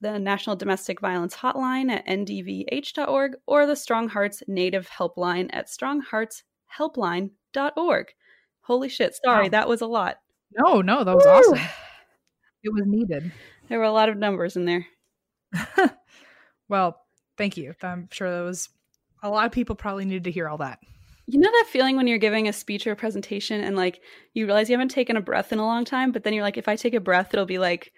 [0.00, 8.06] the National Domestic Violence Hotline at ndvh.org, or the Strong Hearts Native Helpline at strongheartshelpline.org.
[8.62, 9.50] Holy shit, sorry, wow.
[9.50, 10.18] that was a lot.
[10.52, 11.30] No, no, that was Woo!
[11.30, 11.60] awesome.
[12.62, 13.32] It was needed.
[13.68, 14.86] There were a lot of numbers in there.
[16.68, 17.00] well,
[17.38, 17.74] thank you.
[17.82, 18.68] I'm sure that was
[19.22, 20.80] a lot of people probably needed to hear all that.
[21.26, 24.00] You know that feeling when you're giving a speech or a presentation and like
[24.34, 26.58] you realize you haven't taken a breath in a long time, but then you're like,
[26.58, 27.92] if I take a breath, it'll be like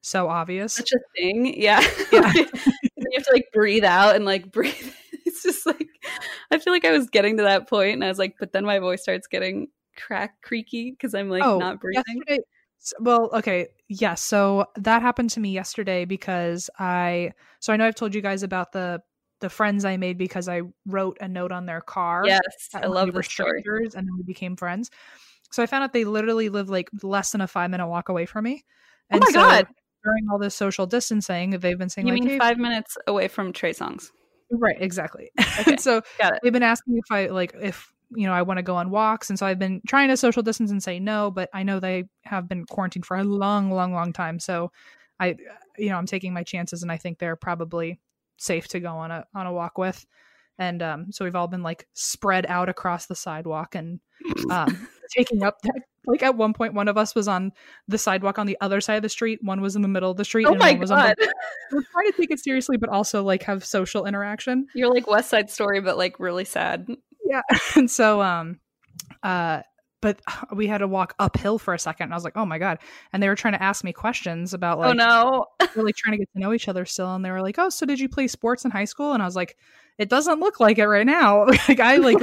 [0.00, 0.74] so obvious.
[0.74, 1.60] Such a thing.
[1.60, 1.80] Yeah.
[2.12, 2.32] Yeah.
[2.34, 4.92] you have to like breathe out and like breathe.
[5.24, 5.88] It's just like
[6.50, 8.64] I feel like I was getting to that point and I was like, but then
[8.64, 12.22] my voice starts getting crack creaky because I'm like oh, not breathing.
[13.00, 13.68] Well, okay.
[13.88, 14.00] Yes.
[14.00, 18.20] Yeah, so that happened to me yesterday because I so I know I've told you
[18.20, 19.02] guys about the
[19.40, 22.22] the friends I made because I wrote a note on their car.
[22.26, 22.40] Yes.
[22.74, 23.62] I love the story.
[23.66, 24.90] and then we became friends.
[25.50, 28.26] So I found out they literally live like less than a five minute walk away
[28.26, 28.64] from me.
[28.64, 29.66] Oh and oh my so, god!
[30.06, 33.28] During all this social distancing, they've been saying, "You like, mean hey, five minutes away
[33.28, 34.10] from Trey Songz?
[34.50, 35.30] Right, exactly.
[35.60, 36.02] Okay, so
[36.42, 39.30] they've been asking if I like if you know, I want to go on walks.
[39.30, 42.04] And so I've been trying to social distance and say no, but I know they
[42.24, 44.38] have been quarantined for a long, long, long time.
[44.38, 44.70] So
[45.18, 45.36] I,
[45.76, 48.00] you know, I'm taking my chances and I think they're probably
[48.36, 50.06] safe to go on a, on a walk with.
[50.58, 54.00] And um, so we've all been like spread out across the sidewalk and
[54.50, 55.82] um, taking up that.
[56.06, 57.52] Like at one point, one of us was on
[57.88, 59.40] the sidewalk on the other side of the street.
[59.42, 60.46] One was in the middle of the street.
[60.46, 61.14] Oh my god!
[61.18, 61.32] The-
[61.72, 64.66] We're trying to take it seriously, but also like have social interaction.
[64.74, 66.86] You're like West Side Story, but like really sad.
[67.28, 67.42] Yeah.
[67.76, 68.60] And so, um,
[69.22, 69.62] uh,
[70.02, 70.20] but
[70.54, 72.04] we had to walk uphill for a second.
[72.04, 72.78] And I was like, oh my God.
[73.12, 76.12] And they were trying to ask me questions about like, oh no, we're like trying
[76.12, 77.12] to get to know each other still.
[77.14, 79.12] And they were like, oh, so did you play sports in high school?
[79.14, 79.56] And I was like,
[79.98, 81.46] it doesn't look like it right now.
[81.68, 82.18] like I like,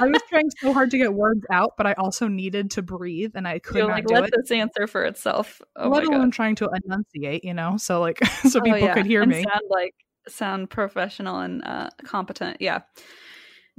[0.00, 3.32] I was trying so hard to get words out, but I also needed to breathe
[3.34, 4.34] and I could You're not like, do let it.
[4.36, 5.60] this answer for itself.
[5.76, 8.94] Oh let alone trying to enunciate, you know, so like, so oh, people yeah.
[8.94, 9.44] could hear and me.
[9.44, 9.94] Sound like,
[10.28, 12.58] sound professional and uh, competent.
[12.60, 12.80] Yeah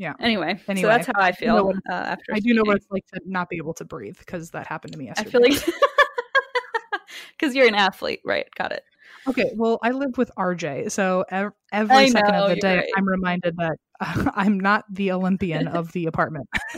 [0.01, 0.15] yeah.
[0.19, 2.33] Anyway, anyway, so that's how I feel what, uh, after.
[2.33, 4.93] I do know what it's like to not be able to breathe because that happened
[4.93, 5.29] to me yesterday.
[5.29, 5.63] I feel like
[7.39, 8.47] because you're an athlete, right?
[8.55, 8.83] Got it.
[9.27, 12.89] Okay, well, I live with RJ, so every, every second of the day, right.
[12.97, 13.77] I'm reminded that
[14.35, 16.47] I'm not the Olympian of the apartment.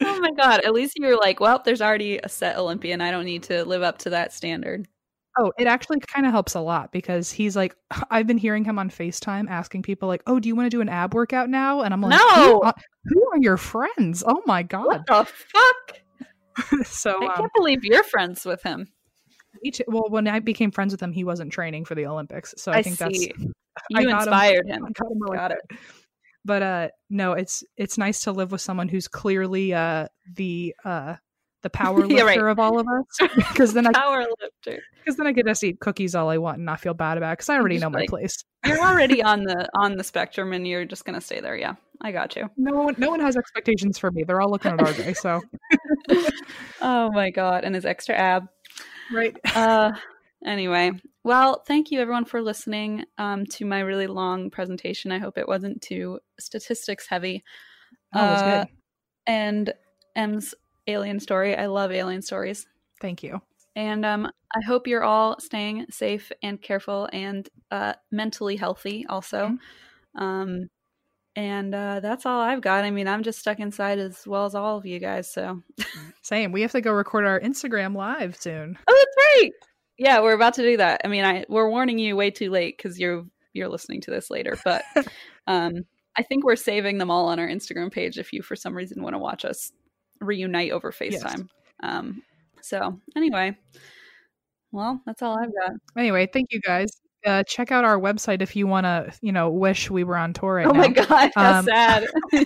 [0.00, 0.64] oh my god!
[0.64, 3.00] At least you're like, well, there's already a set Olympian.
[3.00, 4.88] I don't need to live up to that standard.
[5.36, 7.76] Oh, it actually kind of helps a lot because he's like,
[8.10, 10.80] I've been hearing him on FaceTime asking people like, "Oh, do you want to do
[10.80, 12.74] an ab workout now?" And I'm like, "No, who are,
[13.04, 14.24] who are your friends?
[14.26, 16.00] Oh my god, what the fuck!"
[16.84, 18.88] so I can't um, believe you're friends with him.
[19.62, 22.72] Each, well, when I became friends with him, he wasn't training for the Olympics, so
[22.72, 23.32] I, I think see.
[23.36, 23.52] that's
[23.90, 24.86] you inspired him.
[24.86, 24.92] him.
[24.92, 25.78] Got, him got it.
[26.44, 31.16] But uh, no, it's it's nice to live with someone who's clearly uh the uh
[31.62, 32.38] the power lifter right.
[32.38, 35.80] of all of us because then I power lifter because then I get to eat
[35.80, 38.00] cookies all I want and not feel bad about it because I already know my
[38.00, 38.44] like, place.
[38.64, 41.56] you're already on the on the spectrum and you're just gonna stay there.
[41.56, 42.48] Yeah, I got you.
[42.56, 44.22] No one, no one has expectations for me.
[44.22, 45.16] They're all looking at RJ.
[45.16, 45.40] So,
[46.80, 48.44] oh my god, and his extra ab,
[49.12, 49.36] right?
[49.54, 49.92] Uh,
[50.44, 50.92] anyway,
[51.24, 55.10] well, thank you everyone for listening um, to my really long presentation.
[55.10, 57.44] I hope it wasn't too statistics heavy.
[58.14, 58.68] Oh, was uh, good.
[59.26, 59.74] And
[60.16, 60.54] Em's
[60.86, 61.56] alien story.
[61.56, 62.66] I love alien stories.
[63.00, 63.40] Thank you.
[63.76, 69.48] And um, I hope you're all staying safe and careful and uh, mentally healthy also.
[70.16, 70.22] Mm-hmm.
[70.22, 70.68] Um,
[71.38, 72.82] and uh, that's all I've got.
[72.82, 75.30] I mean, I'm just stuck inside as well as all of you guys.
[75.30, 75.62] So,
[76.22, 76.50] same.
[76.50, 78.76] We have to go record our Instagram live soon.
[78.88, 79.50] Oh, that's right.
[79.98, 81.02] Yeah, we're about to do that.
[81.04, 84.30] I mean, I we're warning you way too late because you're you're listening to this
[84.30, 84.82] later, but
[85.46, 85.84] um,
[86.16, 89.00] I think we're saving them all on our Instagram page if you for some reason
[89.00, 89.70] want to watch us
[90.20, 91.22] reunite over FaceTime.
[91.22, 91.42] Yes.
[91.84, 92.20] Um,
[92.62, 93.56] so anyway,
[94.72, 95.76] well, that's all I've got.
[95.96, 96.90] Anyway, thank you guys.
[97.26, 100.32] Uh, check out our website if you want to, you know, wish we were on
[100.32, 100.80] tour right oh now.
[100.80, 102.06] my god, how um, sad.
[102.32, 102.38] uh,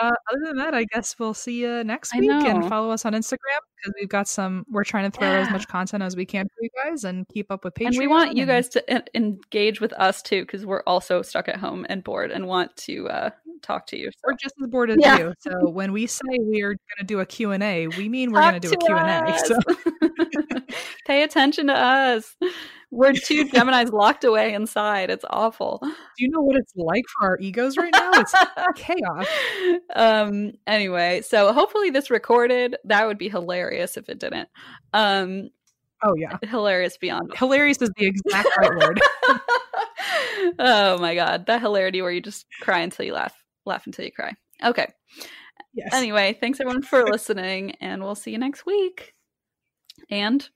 [0.00, 3.60] other than that, I guess we'll see you next week and follow us on Instagram
[3.76, 4.64] because we've got some.
[4.68, 5.40] We're trying to throw yeah.
[5.40, 7.86] as much content as we can for you guys and keep up with Patreon.
[7.86, 11.56] And we want you guys to engage with us too because we're also stuck at
[11.56, 13.30] home and bored and want to uh,
[13.62, 14.10] talk to you.
[14.10, 14.18] So.
[14.24, 15.18] We're just as bored as yeah.
[15.18, 15.34] you.
[15.40, 18.60] So when we say we are going to do a Q&A, we mean we're going
[18.60, 19.38] to do a Q&A.
[19.46, 19.58] So.
[21.06, 22.36] Pay attention to us.
[22.90, 25.10] We're two Geminis locked away inside.
[25.10, 25.78] It's awful.
[25.82, 28.10] Do you know what it's like for our egos right now?
[28.14, 28.34] It's
[28.76, 29.26] chaos.
[29.94, 32.76] Um anyway, so hopefully this recorded.
[32.84, 34.48] That would be hilarious if it didn't.
[34.92, 35.50] Um
[36.02, 36.38] Oh yeah.
[36.42, 37.32] Hilarious beyond.
[37.36, 39.00] Hilarious is the exact right word.
[40.58, 41.46] oh my god.
[41.46, 43.34] That hilarity where you just cry until you laugh
[43.66, 44.34] laugh until you cry.
[44.64, 44.86] Okay.
[45.74, 45.90] Yes.
[45.92, 49.14] Anyway, thanks everyone for listening, and we'll see you next week.
[50.10, 50.48] And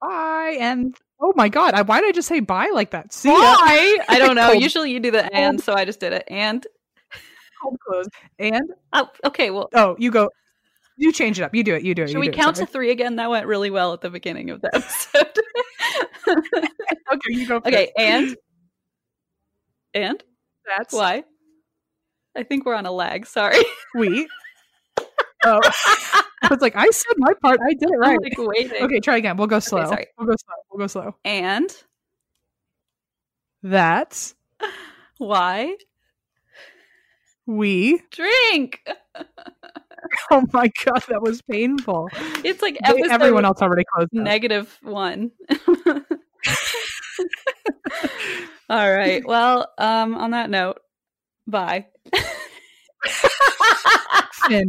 [0.00, 0.56] bye.
[0.58, 3.12] And oh my god, I, why did I just say bye like that?
[3.12, 3.98] See bye.
[4.08, 4.52] I don't know.
[4.52, 6.24] Usually you do the and, so I just did it.
[6.28, 6.66] And
[7.86, 8.06] close.
[8.38, 9.50] And oh, okay.
[9.50, 10.30] Well, oh, you go.
[10.96, 11.54] You change it up.
[11.54, 11.82] You do it.
[11.82, 12.10] You do it.
[12.10, 13.16] Should we count to three again?
[13.16, 15.38] That went really well at the beginning of the episode.
[16.28, 17.60] okay, you go.
[17.60, 17.74] First.
[17.74, 18.36] Okay, and
[19.94, 20.22] and
[20.66, 21.24] that's why.
[22.36, 23.26] I think we're on a lag.
[23.26, 23.58] Sorry.
[23.94, 24.28] We.
[25.44, 25.60] Oh.
[26.42, 27.60] I was like, I said my part.
[27.62, 28.18] I did it right.
[28.20, 28.82] like waiting.
[28.82, 29.36] Okay, try again.
[29.36, 29.80] We'll go slow.
[29.80, 30.06] Okay, sorry.
[30.18, 30.54] We'll go slow.
[30.70, 31.14] We'll go slow.
[31.24, 31.70] And
[33.62, 34.34] that's
[35.18, 35.76] why
[37.46, 38.80] we drink.
[40.30, 42.08] oh my god, that was painful.
[42.44, 44.12] It's like everyone else already closed.
[44.12, 45.32] Negative one.
[48.70, 49.26] All right.
[49.26, 50.78] Well, um, on that note,
[51.50, 51.86] Bye.
[54.46, 54.68] Finn.